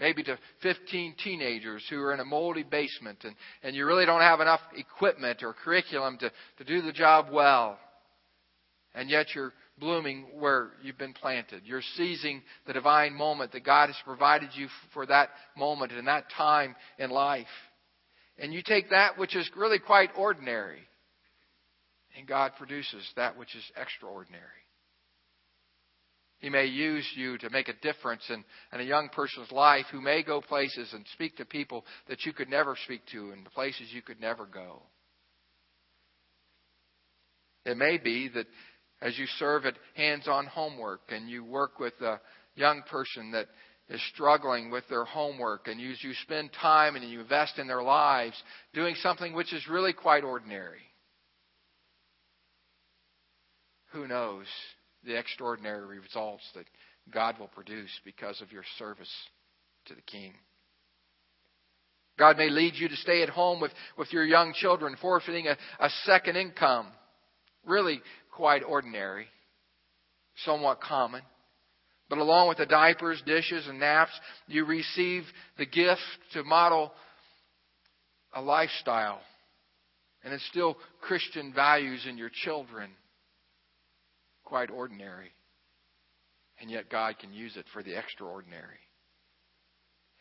Maybe 0.00 0.24
to 0.24 0.38
15 0.62 1.14
teenagers 1.22 1.84
who 1.88 2.00
are 2.00 2.12
in 2.12 2.20
a 2.20 2.24
moldy 2.24 2.64
basement 2.64 3.18
and, 3.22 3.36
and 3.62 3.76
you 3.76 3.86
really 3.86 4.06
don't 4.06 4.22
have 4.22 4.40
enough 4.40 4.60
equipment 4.76 5.42
or 5.42 5.52
curriculum 5.52 6.18
to, 6.18 6.32
to 6.58 6.64
do 6.64 6.82
the 6.82 6.92
job 6.92 7.26
well. 7.30 7.78
And 8.94 9.08
yet 9.08 9.26
you're 9.34 9.52
blooming 9.78 10.26
where 10.38 10.70
you've 10.82 10.98
been 10.98 11.12
planted. 11.12 11.62
You're 11.64 11.82
seizing 11.96 12.42
the 12.66 12.72
divine 12.72 13.14
moment 13.14 13.52
that 13.52 13.64
God 13.64 13.86
has 13.86 13.96
provided 14.04 14.50
you 14.54 14.68
for 14.92 15.06
that 15.06 15.30
moment 15.56 15.92
and 15.92 16.06
that 16.08 16.30
time 16.36 16.74
in 16.98 17.10
life. 17.10 17.46
And 18.38 18.52
you 18.52 18.62
take 18.62 18.90
that 18.90 19.18
which 19.18 19.36
is 19.36 19.48
really 19.56 19.78
quite 19.78 20.10
ordinary, 20.16 20.80
and 22.16 22.26
God 22.26 22.52
produces 22.58 23.08
that 23.16 23.36
which 23.36 23.54
is 23.54 23.64
extraordinary. 23.76 24.42
He 26.44 26.50
may 26.50 26.66
use 26.66 27.10
you 27.16 27.38
to 27.38 27.48
make 27.48 27.70
a 27.70 27.80
difference 27.80 28.20
in, 28.28 28.44
in, 28.74 28.80
a 28.80 28.84
young 28.84 29.08
person's 29.08 29.50
life 29.50 29.86
who 29.90 30.02
may 30.02 30.22
go 30.22 30.42
places 30.42 30.92
and 30.92 31.02
speak 31.14 31.38
to 31.38 31.46
people 31.46 31.86
that 32.06 32.26
you 32.26 32.34
could 32.34 32.50
never 32.50 32.76
speak 32.84 33.00
to 33.12 33.30
and 33.30 33.50
places 33.54 33.88
you 33.90 34.02
could 34.02 34.20
never 34.20 34.44
go. 34.44 34.82
It 37.64 37.78
may 37.78 37.96
be 37.96 38.28
that 38.34 38.44
as 39.00 39.18
you 39.18 39.24
serve 39.38 39.64
at 39.64 39.78
hands 39.94 40.28
on 40.28 40.44
homework 40.44 41.00
and 41.08 41.30
you 41.30 41.46
work 41.46 41.78
with 41.78 41.94
a 42.02 42.20
young 42.56 42.82
person 42.90 43.30
that 43.30 43.46
is 43.88 44.02
struggling 44.12 44.70
with 44.70 44.84
their 44.90 45.06
homework 45.06 45.66
and 45.66 45.80
you, 45.80 45.94
you 46.02 46.12
spend 46.24 46.50
time 46.60 46.94
and 46.94 47.08
you 47.08 47.22
invest 47.22 47.58
in 47.58 47.66
their 47.66 47.82
lives 47.82 48.36
doing 48.74 48.96
something 48.96 49.32
which 49.32 49.54
is 49.54 49.66
really 49.66 49.94
quite 49.94 50.24
ordinary. 50.24 50.82
Who 53.92 54.06
knows 54.06 54.44
the 55.04 55.18
extraordinary 55.18 55.98
results 55.98 56.42
that 56.54 56.64
God 57.12 57.38
will 57.38 57.48
produce 57.48 57.90
because 58.04 58.40
of 58.40 58.52
your 58.52 58.64
service 58.78 59.12
to 59.86 59.94
the 59.94 60.02
King? 60.02 60.32
God 62.18 62.38
may 62.38 62.48
lead 62.48 62.74
you 62.76 62.88
to 62.88 62.96
stay 62.96 63.22
at 63.22 63.28
home 63.28 63.60
with, 63.60 63.72
with 63.98 64.12
your 64.12 64.24
young 64.24 64.52
children, 64.54 64.96
forfeiting 65.00 65.48
a, 65.48 65.56
a 65.80 65.90
second 66.04 66.36
income. 66.36 66.86
Really 67.66 68.00
quite 68.30 68.62
ordinary, 68.62 69.26
somewhat 70.44 70.80
common. 70.80 71.22
But 72.08 72.18
along 72.18 72.48
with 72.48 72.58
the 72.58 72.66
diapers, 72.66 73.22
dishes, 73.26 73.66
and 73.66 73.80
naps, 73.80 74.12
you 74.46 74.64
receive 74.64 75.24
the 75.58 75.66
gift 75.66 76.00
to 76.34 76.44
model 76.44 76.92
a 78.34 78.42
lifestyle 78.42 79.20
and 80.22 80.32
instill 80.32 80.76
Christian 81.00 81.52
values 81.52 82.06
in 82.08 82.18
your 82.18 82.30
children. 82.44 82.90
Quite 84.54 84.70
ordinary. 84.70 85.32
And 86.60 86.70
yet 86.70 86.88
God 86.88 87.18
can 87.18 87.32
use 87.32 87.56
it 87.56 87.64
for 87.72 87.82
the 87.82 87.98
extraordinary. 87.98 88.78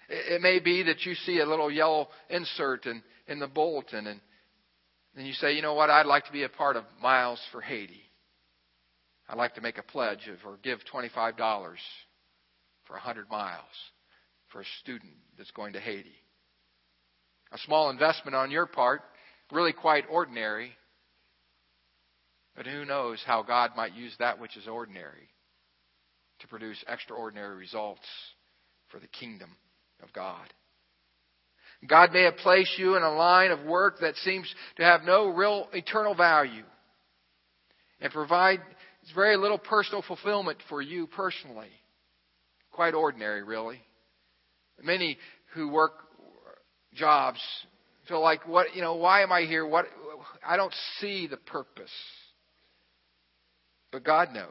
It 0.09 0.41
may 0.41 0.57
be 0.57 0.81
that 0.81 1.05
you 1.05 1.13
see 1.13 1.39
a 1.39 1.45
little 1.45 1.69
yellow 1.69 2.07
insert 2.31 2.87
in, 2.87 3.03
in 3.27 3.37
the 3.37 3.45
bulletin 3.45 4.07
and 4.07 4.19
then 5.15 5.27
you 5.27 5.33
say, 5.33 5.53
you 5.53 5.61
know 5.61 5.75
what, 5.75 5.91
I'd 5.91 6.07
like 6.07 6.25
to 6.25 6.31
be 6.31 6.41
a 6.41 6.49
part 6.49 6.77
of 6.77 6.83
Miles 6.99 7.39
for 7.51 7.61
Haiti. 7.61 8.01
I'd 9.29 9.37
like 9.37 9.53
to 9.53 9.61
make 9.61 9.77
a 9.77 9.83
pledge 9.83 10.27
of, 10.27 10.39
or 10.43 10.57
give 10.63 10.79
$25 10.91 11.37
for 12.87 12.93
100 12.93 13.29
miles 13.29 13.61
for 14.47 14.61
a 14.61 14.65
student 14.81 15.13
that's 15.37 15.51
going 15.51 15.73
to 15.73 15.79
Haiti. 15.79 16.15
A 17.51 17.59
small 17.59 17.91
investment 17.91 18.33
on 18.33 18.49
your 18.49 18.65
part, 18.65 19.03
really 19.51 19.73
quite 19.73 20.05
ordinary, 20.09 20.71
but 22.55 22.65
who 22.65 22.85
knows 22.85 23.21
how 23.25 23.43
God 23.43 23.71
might 23.75 23.93
use 23.93 24.15
that 24.19 24.39
which 24.39 24.57
is 24.57 24.67
ordinary 24.67 25.29
to 26.39 26.47
produce 26.47 26.83
extraordinary 26.87 27.55
results 27.55 28.05
for 28.89 28.99
the 28.99 29.07
kingdom 29.07 29.49
of 30.01 30.11
God. 30.13 30.47
God 31.87 32.11
may 32.13 32.23
have 32.23 32.37
placed 32.37 32.77
you 32.77 32.95
in 32.95 33.03
a 33.03 33.13
line 33.13 33.51
of 33.51 33.65
work 33.65 33.99
that 34.01 34.15
seems 34.17 34.53
to 34.77 34.83
have 34.83 35.01
no 35.03 35.27
real 35.27 35.67
eternal 35.73 36.15
value 36.15 36.63
and 37.99 38.11
provide 38.11 38.59
very 39.13 39.35
little 39.35 39.57
personal 39.57 40.01
fulfillment 40.01 40.59
for 40.69 40.81
you 40.81 41.07
personally. 41.07 41.69
Quite 42.71 42.93
ordinary, 42.93 43.43
really. 43.43 43.81
Many 44.81 45.17
who 45.53 45.69
work 45.69 45.93
jobs 46.93 47.39
feel 48.07 48.21
like, 48.21 48.47
what, 48.47 48.75
you 48.75 48.81
know, 48.81 48.95
why 48.95 49.23
am 49.23 49.31
I 49.31 49.41
here? 49.41 49.65
What, 49.65 49.85
I 50.45 50.57
don't 50.57 50.73
see 50.99 51.27
the 51.27 51.37
purpose. 51.37 51.91
But 53.93 54.03
God 54.03 54.33
knows. 54.33 54.47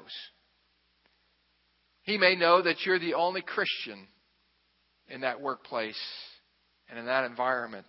He 2.02 2.16
may 2.16 2.36
know 2.36 2.62
that 2.62 2.86
you're 2.86 3.00
the 3.00 3.14
only 3.14 3.42
Christian 3.42 4.06
in 5.08 5.22
that 5.22 5.42
workplace 5.42 6.00
and 6.88 6.98
in 6.98 7.06
that 7.06 7.24
environment 7.24 7.86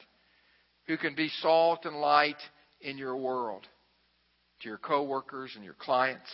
who 0.88 0.98
can 0.98 1.16
be 1.16 1.30
salt 1.42 1.86
and 1.86 1.96
light 1.96 2.38
in 2.82 2.98
your 2.98 3.16
world 3.16 3.66
to 4.62 4.68
your 4.68 4.80
coworkers 4.80 5.52
and 5.56 5.64
your 5.64 5.76
clients. 5.76 6.30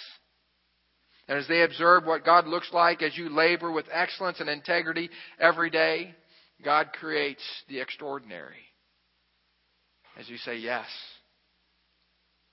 And 1.28 1.38
as 1.38 1.48
they 1.48 1.62
observe 1.64 2.06
what 2.06 2.26
God 2.26 2.48
looks 2.48 2.70
like 2.74 3.04
as 3.04 3.16
you 3.18 3.30
labor 3.30 3.72
with 3.72 3.86
excellence 3.92 4.40
and 4.40 4.50
integrity 4.50 5.10
every 5.40 5.70
day, 5.70 6.16
God 6.64 6.92
creates 6.94 7.44
the 7.68 7.80
extraordinary. 7.82 8.56
As 10.18 10.30
you 10.30 10.38
say 10.38 10.58
yes. 10.58 10.88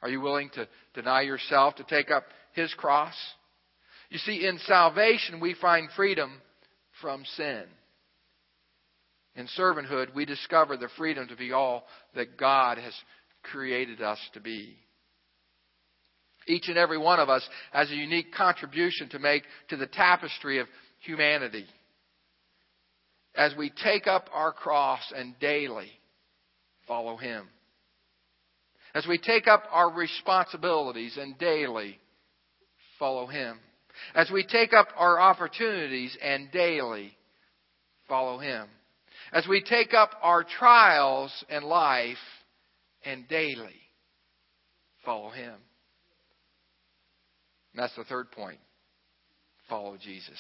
Are 0.02 0.08
you 0.08 0.20
willing 0.20 0.50
to 0.54 0.68
deny 0.94 1.22
yourself 1.22 1.76
to 1.76 1.84
take 1.84 2.10
up 2.10 2.24
His 2.56 2.72
cross? 2.74 3.14
You 4.08 4.18
see, 4.18 4.46
in 4.46 4.58
salvation, 4.66 5.40
we 5.40 5.54
find 5.54 5.88
freedom 5.94 6.40
from 7.02 7.22
sin. 7.36 7.64
In 9.36 9.46
servanthood, 9.58 10.14
we 10.14 10.24
discover 10.24 10.78
the 10.78 10.88
freedom 10.96 11.28
to 11.28 11.36
be 11.36 11.52
all 11.52 11.84
that 12.14 12.38
God 12.38 12.78
has 12.78 12.94
created 13.42 14.00
us 14.00 14.18
to 14.32 14.40
be. 14.40 14.74
Each 16.48 16.68
and 16.68 16.78
every 16.78 16.96
one 16.96 17.20
of 17.20 17.28
us 17.28 17.46
has 17.72 17.90
a 17.90 17.94
unique 17.94 18.32
contribution 18.32 19.10
to 19.10 19.18
make 19.18 19.42
to 19.68 19.76
the 19.76 19.86
tapestry 19.86 20.58
of 20.58 20.66
humanity. 21.00 21.66
As 23.34 23.54
we 23.58 23.70
take 23.84 24.06
up 24.06 24.30
our 24.32 24.52
cross 24.52 25.02
and 25.14 25.38
daily 25.40 25.90
follow 26.88 27.18
Him. 27.18 27.48
As 28.94 29.06
we 29.06 29.18
take 29.18 29.46
up 29.46 29.64
our 29.70 29.92
responsibilities 29.92 31.18
and 31.20 31.36
daily 31.36 31.98
follow 32.98 33.26
Him. 33.26 33.58
As 34.14 34.30
we 34.30 34.44
take 34.44 34.72
up 34.72 34.88
our 34.96 35.18
opportunities 35.20 36.16
and 36.22 36.50
daily 36.50 37.16
follow 38.08 38.38
Him. 38.38 38.68
As 39.32 39.46
we 39.46 39.62
take 39.62 39.94
up 39.94 40.10
our 40.22 40.44
trials 40.44 41.32
in 41.48 41.62
life 41.62 42.16
and 43.04 43.26
daily 43.28 43.80
follow 45.04 45.30
Him. 45.30 45.54
And 47.72 47.82
that's 47.82 47.96
the 47.96 48.04
third 48.04 48.30
point. 48.32 48.58
Follow 49.68 49.96
Jesus. 50.00 50.38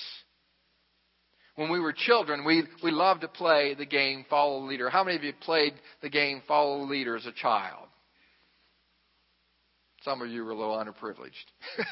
When 1.56 1.70
we 1.70 1.80
were 1.80 1.94
children, 1.94 2.44
we, 2.44 2.64
we 2.82 2.90
loved 2.90 3.22
to 3.22 3.28
play 3.28 3.74
the 3.74 3.86
game 3.86 4.26
Follow 4.28 4.60
the 4.60 4.66
Leader. 4.66 4.90
How 4.90 5.02
many 5.02 5.16
of 5.16 5.24
you 5.24 5.32
played 5.40 5.72
the 6.02 6.10
game 6.10 6.42
Follow 6.46 6.80
the 6.80 6.84
Leader 6.84 7.16
as 7.16 7.26
a 7.26 7.32
child? 7.32 7.85
Some 10.06 10.22
of 10.22 10.28
you 10.28 10.44
were 10.44 10.52
a 10.52 10.54
little 10.54 10.76
underprivileged. 10.76 11.32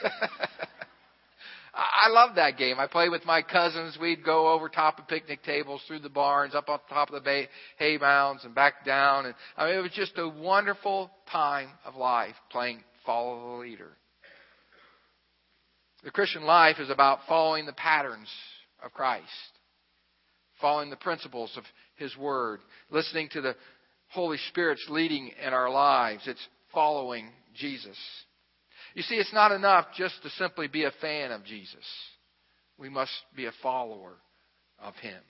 I 1.75 2.09
love 2.11 2.37
that 2.37 2.57
game. 2.57 2.79
I 2.79 2.87
played 2.87 3.09
with 3.09 3.27
my 3.27 3.43
cousins. 3.43 3.99
We'd 4.01 4.25
go 4.25 4.53
over 4.53 4.69
top 4.69 5.01
of 5.01 5.09
picnic 5.09 5.43
tables, 5.43 5.83
through 5.89 5.99
the 5.99 6.09
barns, 6.09 6.55
up 6.55 6.69
on 6.69 6.79
top 6.89 7.09
of 7.09 7.15
the 7.15 7.21
bay, 7.21 7.49
hay 7.77 7.99
mounds, 7.99 8.45
and 8.45 8.55
back 8.55 8.85
down. 8.87 9.27
And 9.27 9.35
I 9.57 9.67
mean, 9.67 9.79
it 9.79 9.83
was 9.83 9.91
just 9.91 10.13
a 10.17 10.29
wonderful 10.29 11.11
time 11.33 11.71
of 11.85 11.97
life 11.97 12.37
playing 12.53 12.85
Follow 13.05 13.57
the 13.57 13.63
Leader. 13.63 13.91
The 16.05 16.13
Christian 16.13 16.45
life 16.45 16.77
is 16.79 16.91
about 16.91 17.19
following 17.29 17.67
the 17.67 17.73
patterns 17.73 18.29
of 18.81 18.93
Christ, 18.93 19.25
following 20.61 20.91
the 20.91 20.97
principles 20.97 21.51
of 21.57 21.65
His 21.97 22.17
Word, 22.17 22.61
listening 22.91 23.29
to 23.33 23.41
the 23.41 23.57
Holy 24.11 24.39
Spirit's 24.51 24.87
leading 24.89 25.33
in 25.45 25.53
our 25.53 25.69
lives. 25.69 26.23
It's 26.29 26.47
following 26.73 27.31
Jesus. 27.55 27.97
You 28.95 29.03
see, 29.03 29.17
it's 29.17 29.33
not 29.33 29.53
enough 29.53 29.87
just 29.97 30.23
to 30.23 30.31
simply 30.31 30.69
be 30.69 30.85
a 30.85 30.93
fan 31.01 31.33
of 31.33 31.45
Jesus. 31.45 31.85
We 32.79 32.89
must 32.89 33.13
be 33.37 33.47
a 33.47 33.53
follower 33.63 34.15
of 34.79 34.95
Him. 34.97 35.21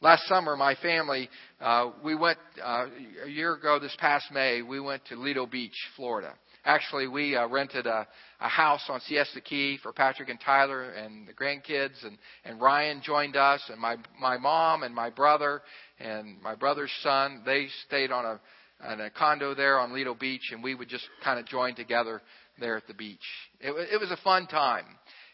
Last 0.00 0.28
summer, 0.28 0.56
my 0.56 0.76
family, 0.76 1.28
uh, 1.60 1.90
we 2.04 2.14
went, 2.14 2.38
uh, 2.64 2.86
a 3.24 3.28
year 3.28 3.54
ago 3.54 3.80
this 3.80 3.96
past 3.98 4.26
May, 4.32 4.62
we 4.62 4.78
went 4.78 5.04
to 5.06 5.16
Lido 5.16 5.44
Beach, 5.44 5.74
Florida. 5.96 6.34
Actually, 6.64 7.08
we 7.08 7.34
uh, 7.34 7.48
rented 7.48 7.86
a, 7.86 8.06
a 8.40 8.48
house 8.48 8.84
on 8.88 9.00
Siesta 9.00 9.40
Key 9.40 9.78
for 9.82 9.92
Patrick 9.92 10.28
and 10.28 10.40
Tyler 10.40 10.90
and 10.90 11.26
the 11.26 11.32
grandkids, 11.32 12.04
and, 12.04 12.16
and 12.44 12.60
Ryan 12.60 13.02
joined 13.02 13.34
us, 13.34 13.60
and 13.70 13.80
my, 13.80 13.96
my 14.20 14.38
mom 14.38 14.84
and 14.84 14.94
my 14.94 15.10
brother 15.10 15.62
and 15.98 16.40
my 16.42 16.54
brother's 16.54 16.92
son, 17.02 17.42
they 17.44 17.66
stayed 17.86 18.12
on 18.12 18.24
a, 18.24 18.40
and 18.80 19.00
a 19.00 19.10
condo 19.10 19.54
there 19.54 19.78
on 19.78 19.92
Lido 19.92 20.14
Beach, 20.14 20.50
and 20.52 20.62
we 20.62 20.74
would 20.74 20.88
just 20.88 21.04
kind 21.24 21.38
of 21.38 21.46
join 21.46 21.74
together 21.74 22.22
there 22.60 22.76
at 22.76 22.86
the 22.86 22.94
beach. 22.94 23.18
It, 23.60 23.72
it 23.92 24.00
was 24.00 24.10
a 24.10 24.22
fun 24.22 24.46
time. 24.46 24.84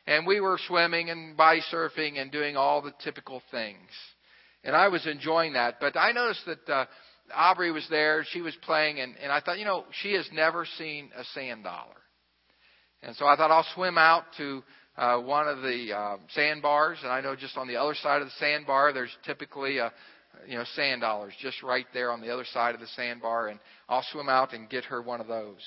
And 0.07 0.27
we 0.27 0.41
were 0.41 0.59
swimming 0.67 1.11
and 1.11 1.37
body 1.37 1.63
surfing 1.73 2.21
and 2.21 2.31
doing 2.31 2.57
all 2.57 2.83
the 2.83 2.93
typical 3.03 3.43
things. 3.51 3.89
And 4.63 4.77
I 4.77 4.89
was 4.89 5.07
enjoying 5.07 5.55
that. 5.55 5.77
But 5.81 5.97
I 5.97 6.13
noticed 6.13 6.45
that 6.47 6.69
uh, 6.73 6.85
Aubrey 7.35 7.71
was 7.71 7.87
there. 7.89 8.25
She 8.31 8.43
was 8.43 8.55
playing, 8.63 9.01
and, 9.01 9.15
and 9.23 9.33
I 9.33 9.41
thought, 9.41 9.59
you 9.59 9.65
know, 9.65 9.85
she 10.03 10.13
has 10.15 10.29
never 10.33 10.67
seen 10.79 11.11
a 11.17 11.25
sand 11.35 11.65
dollar. 11.65 11.97
And 13.03 13.17
so 13.17 13.27
I 13.27 13.37
thought 13.37 13.51
I'll 13.51 13.67
swim 13.75 13.99
out 13.99 14.25
to 14.39 14.63
uh, 14.97 15.19
one 15.19 15.49
of 15.49 15.63
the 15.63 15.93
uh, 15.95 16.17
sandbars, 16.35 16.99
and 17.03 17.11
I 17.11 17.21
know 17.21 17.35
just 17.35 17.57
on 17.57 17.67
the 17.67 17.77
other 17.77 17.95
side 17.95 18.23
of 18.23 18.29
the 18.29 18.35
sandbar, 18.39 18.93
there's 18.93 19.15
typically 19.25 19.79
a, 19.79 19.93
you 20.47 20.57
know, 20.57 20.65
sand 20.75 21.01
dollars 21.01 21.33
just 21.41 21.63
right 21.63 21.87
there 21.93 22.11
on 22.11 22.21
the 22.21 22.31
other 22.31 22.45
side 22.53 22.75
of 22.75 22.81
the 22.81 22.87
sandbar, 22.89 23.49
and 23.49 23.59
I'll 23.89 24.05
swim 24.13 24.29
out 24.29 24.53
and 24.53 24.69
get 24.69 24.85
her 24.85 25.03
one 25.03 25.21
of 25.21 25.27
those. 25.27 25.61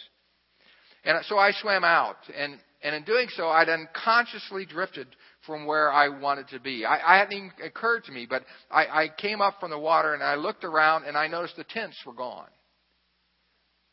And 1.04 1.24
so 1.26 1.38
I 1.38 1.52
swam 1.52 1.84
out, 1.84 2.18
and 2.36 2.60
and 2.84 2.96
in 2.96 3.04
doing 3.04 3.28
so, 3.36 3.48
I'd 3.48 3.70
unconsciously 3.70 4.66
drifted 4.66 5.08
from 5.46 5.66
where 5.66 5.92
I 5.92 6.10
wanted 6.10 6.48
to 6.50 6.60
be. 6.60 6.86
I, 6.86 7.16
I 7.16 7.18
hadn't 7.18 7.34
even 7.34 7.52
occurred 7.64 8.04
to 8.06 8.12
me, 8.12 8.28
but 8.30 8.44
I, 8.70 8.86
I 8.86 9.08
came 9.18 9.42
up 9.42 9.56
from 9.60 9.72
the 9.72 9.80
water 9.80 10.14
and 10.14 10.22
I 10.22 10.36
looked 10.36 10.64
around 10.64 11.06
and 11.06 11.18
I 11.18 11.28
noticed 11.28 11.56
the 11.56 11.64
tents 11.64 11.98
were 12.06 12.14
gone. 12.14 12.50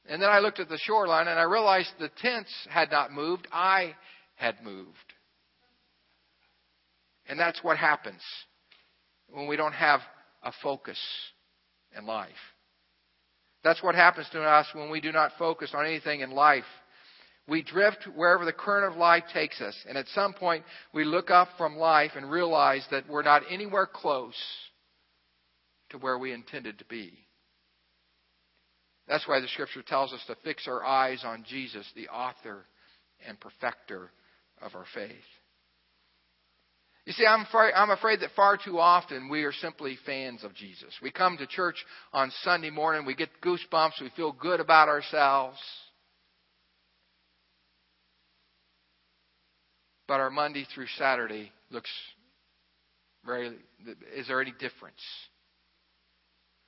And 0.07 0.21
then 0.21 0.29
I 0.29 0.41
looked 0.41 0.61
at 0.61 0.69
the 0.69 0.79
shoreline 0.79 1.29
and 1.29 1.39
I 1.39 1.45
realized 1.45 1.89
the 1.99 2.11
tents 2.21 2.51
had 2.69 2.91
not 2.91 3.11
moved. 3.11 3.49
I 3.51 3.95
had 4.35 4.63
moved. 4.63 5.15
And 7.27 7.41
that's 7.41 7.65
what 7.65 7.79
happens 7.79 8.21
when 9.31 9.47
we 9.47 9.57
don't 9.57 9.73
have 9.73 10.01
a 10.45 10.53
focus 10.63 10.99
in 11.97 12.07
life. 12.07 12.31
That's 13.65 13.83
what 13.83 13.95
happens 13.95 14.29
to 14.33 14.43
us 14.43 14.67
when 14.75 14.91
we 14.91 15.01
do 15.01 15.11
not 15.11 15.33
focus 15.39 15.71
on 15.75 15.87
anything 15.87 16.21
in 16.21 16.31
life. 16.31 16.65
We 17.49 17.63
drift 17.63 18.07
wherever 18.15 18.45
the 18.45 18.53
current 18.53 18.93
of 18.93 18.99
life 18.99 19.25
takes 19.33 19.61
us. 19.61 19.75
And 19.89 19.99
at 19.99 20.07
some 20.09 20.35
point, 20.35 20.65
we 20.93 21.05
look 21.05 21.31
up 21.31 21.49
from 21.57 21.77
life 21.77 22.13
and 22.15 22.31
realize 22.31 22.87
that 22.91 23.09
we're 23.09 23.23
not 23.23 23.43
anywhere 23.51 23.89
close 23.91 24.35
to 25.91 25.99
where 25.99 26.19
we 26.19 26.33
intended 26.33 26.79
to 26.79 26.85
be. 26.87 27.13
That's 29.07 29.29
why 29.29 29.41
the 29.41 29.49
scripture 29.49 29.83
tells 29.83 30.13
us 30.13 30.25
to 30.27 30.37
fix 30.45 30.67
our 30.67 30.83
eyes 30.83 31.23
on 31.25 31.45
Jesus, 31.49 31.87
the 31.95 32.09
author 32.09 32.65
and 33.27 33.39
perfecter 33.39 34.11
of 34.63 34.75
our 34.75 34.87
faith. 34.95 35.11
You 37.07 37.13
see, 37.13 37.27
I'm 37.27 37.43
afraid, 37.43 37.73
I'm 37.75 37.91
afraid 37.91 38.21
that 38.21 38.31
far 38.35 38.57
too 38.57 38.79
often 38.79 39.29
we 39.29 39.43
are 39.45 39.53
simply 39.53 39.99
fans 40.07 40.43
of 40.43 40.55
Jesus. 40.55 40.89
We 41.03 41.11
come 41.11 41.37
to 41.37 41.47
church 41.47 41.77
on 42.15 42.33
Sunday 42.43 42.71
morning, 42.71 43.05
we 43.05 43.15
get 43.15 43.29
goosebumps, 43.43 44.01
we 44.01 44.11
feel 44.17 44.33
good 44.33 44.59
about 44.59 44.89
ourselves. 44.89 45.59
But 50.09 50.21
our 50.21 50.31
Monday 50.31 50.67
through 50.75 50.87
Saturday 50.99 51.51
looks 51.71 51.91
very. 53.25 53.57
Is 54.17 54.29
there 54.29 54.41
any 54.41 54.53
difference? 54.53 55.01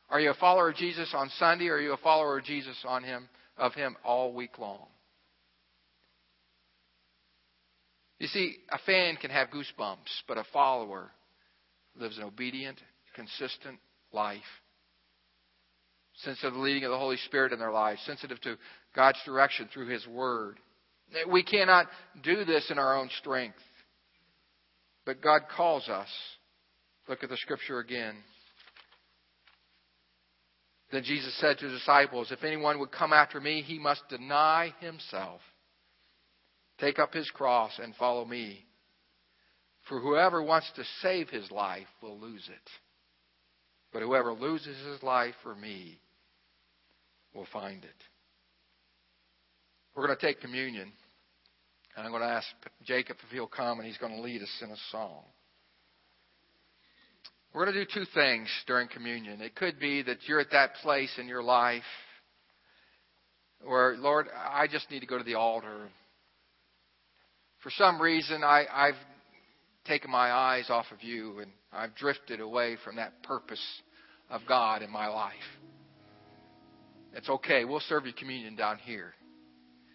Are 0.09 0.21
you 0.21 0.31
a 0.31 0.35
follower 0.35 0.71
of 0.71 0.77
Jesus 0.77 1.13
on 1.15 1.31
Sunday, 1.39 1.69
or 1.69 1.75
are 1.75 1.81
you 1.81 1.93
a 1.93 1.99
follower 1.99 2.39
of 2.39 2.45
Jesus 2.45 2.77
on 2.87 3.03
Him 3.05 3.29
of 3.57 3.75
Him 3.75 3.97
all 4.05 4.33
week 4.33 4.59
long? 4.59 4.87
You 8.19 8.29
see, 8.29 8.57
a 8.71 8.79
fan 8.79 9.17
can 9.17 9.31
have 9.31 9.49
goosebumps, 9.51 10.23
but 10.27 10.39
a 10.39 10.45
follower 10.53 11.11
lives 11.99 12.17
an 12.17 12.25
obedient, 12.25 12.79
consistent 13.15 13.79
life. 14.13 14.41
Sensitive 16.17 16.53
to 16.53 16.57
the 16.57 16.63
leading 16.63 16.85
of 16.85 16.91
the 16.91 16.99
Holy 16.99 17.19
Spirit 17.19 17.53
in 17.53 17.59
their 17.59 17.73
lives, 17.73 18.01
sensitive 18.07 18.41
to 18.41 18.57
God's 18.95 19.19
direction 19.27 19.69
through 19.73 19.89
His 19.89 20.07
Word. 20.07 20.59
We 21.31 21.43
cannot 21.43 21.87
do 22.23 22.45
this 22.45 22.71
in 22.71 22.79
our 22.79 22.97
own 22.97 23.11
strength. 23.21 23.59
But 25.05 25.23
God 25.23 25.43
calls 25.55 25.89
us. 25.89 26.09
Look 27.09 27.23
at 27.23 27.29
the 27.29 27.37
scripture 27.37 27.79
again. 27.79 28.17
Then 30.91 31.05
Jesus 31.05 31.39
said 31.39 31.59
to 31.59 31.67
his 31.67 31.81
disciples, 31.81 32.33
If 32.33 32.45
anyone 32.45 32.79
would 32.79 32.91
come 32.91 33.13
after 33.13 33.41
me, 33.41 33.63
he 33.63 33.79
must 33.79 34.09
deny 34.09 34.73
himself 34.81 35.41
Take 36.79 36.99
up 36.99 37.15
his 37.15 37.31
cross 37.31 37.73
and 37.83 37.95
follow 37.97 38.25
me. 38.25 38.65
For 39.89 40.01
whoever 40.01 40.43
wants 40.43 40.71
to 40.77 40.85
save 41.01 41.29
his 41.29 41.51
life 41.51 41.87
will 42.03 42.19
lose 42.19 42.49
it. 42.49 42.71
But 43.93 44.03
whoever 44.03 44.33
loses 44.33 44.77
his 44.85 45.03
life 45.03 45.35
for 45.43 45.55
me 45.55 46.01
will 47.35 47.47
find 47.53 47.85
it. 47.85 48.05
We're 49.95 50.07
going 50.07 50.19
to 50.19 50.27
take 50.27 50.41
communion. 50.41 50.93
And 51.97 52.05
I'm 52.05 52.13
going 52.13 52.23
to 52.23 52.29
ask 52.29 52.47
Jacob 52.85 53.17
if 53.25 53.33
he'll 53.33 53.47
come 53.47 53.79
and 53.79 53.87
he's 53.87 53.97
going 53.97 54.15
to 54.15 54.21
lead 54.21 54.43
us 54.43 54.63
in 54.63 54.71
a 54.71 54.77
song. 54.91 55.23
We're 57.55 57.65
going 57.65 57.75
to 57.75 57.85
do 57.87 57.91
two 57.95 58.05
things 58.13 58.49
during 58.67 58.89
communion. 58.89 59.41
It 59.41 59.55
could 59.55 59.81
be 59.81 60.03
that 60.03 60.19
you're 60.27 60.41
at 60.41 60.51
that 60.51 60.75
place 60.83 61.11
in 61.19 61.27
your 61.27 61.43
life 61.43 61.83
where, 63.65 63.97
Lord, 63.97 64.27
I 64.37 64.67
just 64.67 64.91
need 64.91 65.01
to 65.01 65.07
go 65.07 65.17
to 65.17 65.25
the 65.25 65.37
altar. 65.37 65.89
For 67.67 67.73
some 67.73 68.01
reason, 68.01 68.45
I, 68.45 68.65
I've 68.73 68.95
taken 69.87 70.09
my 70.09 70.31
eyes 70.31 70.67
off 70.71 70.87
of 70.93 71.03
you 71.03 71.41
and 71.41 71.51
I've 71.73 71.97
drifted 71.97 72.39
away 72.39 72.77
from 72.85 72.95
that 72.95 73.25
purpose 73.25 73.61
of 74.31 74.43
God 74.47 74.83
in 74.83 74.93
my 74.93 75.09
life. 75.09 75.33
It's 77.13 77.29
okay. 77.29 77.65
We'll 77.65 77.81
serve 77.81 78.07
you 78.07 78.13
communion 78.13 78.55
down 78.55 78.79
here. 78.79 79.15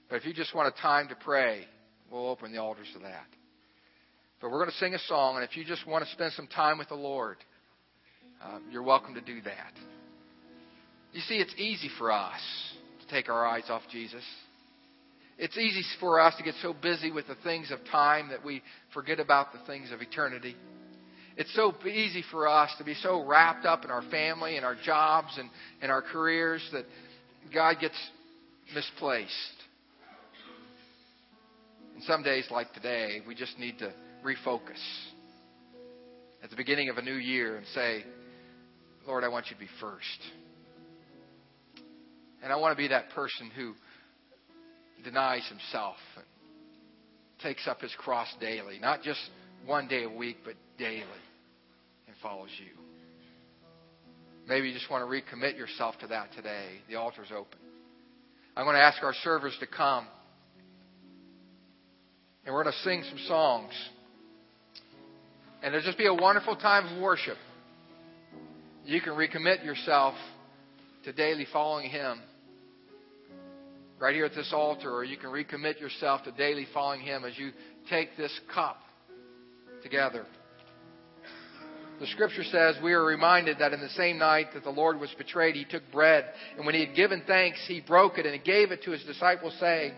But 0.10 0.18
if 0.18 0.26
you 0.26 0.34
just 0.34 0.54
want 0.54 0.68
a 0.68 0.82
time 0.82 1.08
to 1.08 1.16
pray, 1.16 1.62
we'll 2.12 2.28
open 2.28 2.52
the 2.52 2.58
altars 2.58 2.88
to 2.92 3.00
that. 3.04 3.28
But 4.42 4.52
we're 4.52 4.60
going 4.60 4.72
to 4.72 4.76
sing 4.76 4.94
a 4.94 5.00
song, 5.08 5.36
and 5.36 5.46
if 5.46 5.56
you 5.56 5.64
just 5.64 5.88
want 5.88 6.04
to 6.04 6.12
spend 6.12 6.34
some 6.34 6.48
time 6.48 6.78
with 6.78 6.90
the 6.90 6.96
Lord, 6.96 7.38
uh, 8.44 8.60
you're 8.70 8.84
welcome 8.84 9.14
to 9.14 9.22
do 9.22 9.42
that. 9.44 9.72
You 11.14 11.22
see, 11.22 11.36
it's 11.36 11.56
easy 11.56 11.90
for 11.98 12.12
us 12.12 12.42
to 13.00 13.08
take 13.08 13.30
our 13.30 13.46
eyes 13.46 13.70
off 13.70 13.84
Jesus. 13.90 14.24
It's 15.42 15.58
easy 15.58 15.82
for 16.00 16.20
us 16.20 16.36
to 16.38 16.44
get 16.44 16.54
so 16.62 16.72
busy 16.72 17.12
with 17.12 17.26
the 17.26 17.36
things 17.44 17.72
of 17.72 17.80
time 17.92 18.30
that 18.30 18.46
we 18.46 18.62
forget 18.94 19.20
about 19.20 19.52
the 19.52 19.58
things 19.66 19.92
of 19.92 20.00
eternity. 20.00 20.56
It's 21.36 21.52
so 21.56 21.74
easy 21.84 22.24
for 22.30 22.48
us 22.48 22.70
to 22.78 22.84
be 22.84 22.94
so 22.94 23.26
wrapped 23.26 23.66
up 23.66 23.84
in 23.84 23.90
our 23.90 24.04
family 24.12 24.58
and 24.58 24.64
our 24.64 24.76
jobs 24.76 25.30
and, 25.40 25.50
and 25.82 25.92
our 25.92 26.04
careers 26.04 26.62
that 26.74 26.86
God 27.52 27.78
gets 27.82 27.96
misplaced. 28.76 29.32
And 31.96 32.04
some 32.04 32.22
days 32.22 32.46
like 32.52 32.72
today, 32.76 33.22
we 33.28 33.34
just 33.34 33.58
need 33.58 33.80
to 33.80 33.92
refocus 34.24 34.78
at 36.44 36.52
the 36.52 36.56
beginning 36.56 36.90
of 36.90 36.98
a 36.98 37.02
new 37.02 37.16
year 37.16 37.58
and 37.58 37.66
say, 37.74 38.04
Lord, 39.08 39.24
I 39.24 39.28
want 39.30 39.48
you 39.50 39.56
to 39.56 39.60
be 39.60 39.70
first. 39.80 40.06
And 42.44 42.54
I 42.54 42.58
want 42.58 42.78
to 42.78 42.78
be 42.78 42.90
that 42.90 43.10
person 43.16 43.50
who 43.56 43.74
denies 45.04 45.48
himself 45.50 45.98
and 46.16 46.26
takes 47.42 47.68
up 47.68 47.82
his 47.82 47.94
cross 47.98 48.28
daily, 48.40 48.80
not 48.80 49.02
just 49.02 49.20
one 49.66 49.88
day 49.88 50.04
a 50.04 50.10
week, 50.10 50.38
but 50.46 50.56
daily, 50.78 51.04
and 52.08 52.16
follows 52.22 52.50
you. 52.60 52.72
Maybe 54.48 54.68
you 54.68 54.74
just 54.74 54.90
want 54.90 55.08
to 55.08 55.10
recommit 55.10 55.58
yourself 55.58 55.98
to 56.00 56.08
that 56.08 56.34
today. 56.34 56.80
The 56.90 56.96
altar's 56.96 57.32
open. 57.32 57.60
I'm 58.56 58.66
going 58.66 58.76
to 58.76 58.82
ask 58.82 59.02
our 59.04 59.14
servers 59.24 59.56
to 59.60 59.68
come. 59.68 60.08
And 62.46 62.54
we're 62.54 62.64
going 62.64 62.74
to 62.74 62.82
sing 62.82 63.04
some 63.08 63.20
songs. 63.28 63.72
And 65.64 65.74
there'll 65.74 65.86
just 65.86 65.98
be 65.98 66.08
a 66.08 66.14
wonderful 66.14 66.56
time 66.56 66.88
of 66.88 67.02
worship. 67.02 67.38
You 68.84 69.00
can 69.00 69.14
recommit 69.14 69.64
yourself 69.64 70.16
to 71.06 71.14
daily 71.14 71.46
following 71.54 71.90
Him 71.90 72.20
right 74.02 74.16
here 74.16 74.26
at 74.26 74.34
this 74.34 74.52
altar, 74.52 74.92
or 74.92 75.04
you 75.04 75.16
can 75.16 75.30
recommit 75.30 75.80
yourself 75.80 76.24
to 76.24 76.32
daily 76.32 76.66
following 76.74 77.02
Him 77.02 77.24
as 77.24 77.38
you 77.38 77.52
take 77.90 78.18
this 78.18 78.38
cup 78.54 78.82
together. 79.84 80.26
The 82.00 82.08
scripture 82.08 82.44
says 82.44 82.78
we 82.84 82.94
are 82.94 83.06
reminded 83.06 83.60
that 83.60 83.74
in 83.74 83.80
the 83.80 83.90
same 83.90 84.18
night 84.18 84.48
that 84.56 84.64
the 84.64 84.72
Lord 84.72 85.00
was 85.00 85.14
betrayed, 85.20 85.56
he 85.56 85.66
took 85.66 85.84
bread, 85.92 86.26
and 86.58 86.66
when 86.66 86.74
he 86.74 86.84
had 86.84 86.96
given 86.96 87.22
thanks, 87.28 87.64
he 87.68 87.80
broke 87.80 88.18
it 88.18 88.26
and 88.26 88.34
he 88.34 88.42
gave 88.42 88.72
it 88.72 88.82
to 88.84 88.92
his 88.92 89.04
disciples, 89.04 89.56
saying, 89.60 89.94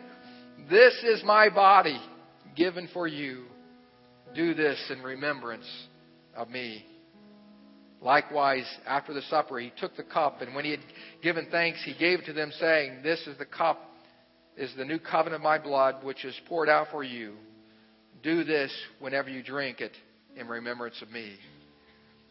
This 0.69 0.93
is 1.03 1.23
my 1.23 1.47
body 1.47 1.97
given 2.57 2.89
for 2.93 3.07
you. 3.07 3.45
Do 4.35 4.53
this 4.53 4.91
in 4.91 5.01
remembrance 5.01 5.69
of 6.35 6.49
me. 6.49 6.85
Likewise, 8.01 8.65
after 8.85 9.13
the 9.13 9.21
supper, 9.23 9.59
he 9.59 9.71
took 9.79 9.95
the 9.95 10.03
cup, 10.03 10.41
and 10.41 10.53
when 10.53 10.65
he 10.65 10.71
had 10.71 10.81
given 11.21 11.47
thanks, 11.49 11.81
he 11.85 11.93
gave 11.97 12.19
it 12.19 12.25
to 12.25 12.33
them, 12.33 12.51
saying, 12.59 12.97
This 13.01 13.25
is 13.27 13.37
the 13.37 13.45
cup, 13.45 13.92
is 14.57 14.73
the 14.77 14.85
new 14.85 14.99
covenant 14.99 15.41
of 15.41 15.41
my 15.41 15.57
blood, 15.57 16.03
which 16.03 16.25
is 16.25 16.39
poured 16.47 16.69
out 16.69 16.87
for 16.91 17.03
you. 17.03 17.33
Do 18.21 18.43
this 18.43 18.71
whenever 18.99 19.29
you 19.29 19.43
drink 19.43 19.81
it 19.81 19.93
in 20.35 20.47
remembrance 20.47 21.01
of 21.01 21.11
me. 21.11 21.35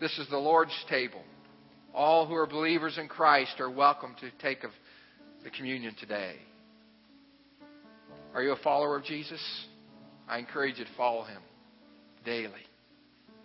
This 0.00 0.16
is 0.18 0.28
the 0.30 0.38
Lord's 0.38 0.76
table. 0.88 1.22
All 1.94 2.26
who 2.26 2.34
are 2.34 2.46
believers 2.46 2.96
in 2.98 3.08
Christ 3.08 3.60
are 3.60 3.70
welcome 3.70 4.14
to 4.20 4.30
take 4.40 4.64
of 4.64 4.70
the 5.44 5.50
communion 5.50 5.94
today. 6.00 6.36
Are 8.34 8.42
you 8.42 8.52
a 8.52 8.56
follower 8.56 8.96
of 8.96 9.04
Jesus? 9.04 9.40
I 10.28 10.38
encourage 10.38 10.78
you 10.78 10.84
to 10.84 10.90
follow 10.96 11.24
him 11.24 11.42
daily, 12.24 12.52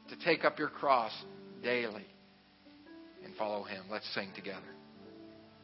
to 0.09 0.15
take 0.23 0.45
up 0.45 0.57
your 0.57 0.69
cross 0.69 1.11
daily 1.61 2.05
and 3.25 3.35
follow 3.35 3.63
him. 3.63 3.83
Let's 3.91 4.07
sing 4.13 4.29
together. 4.35 4.76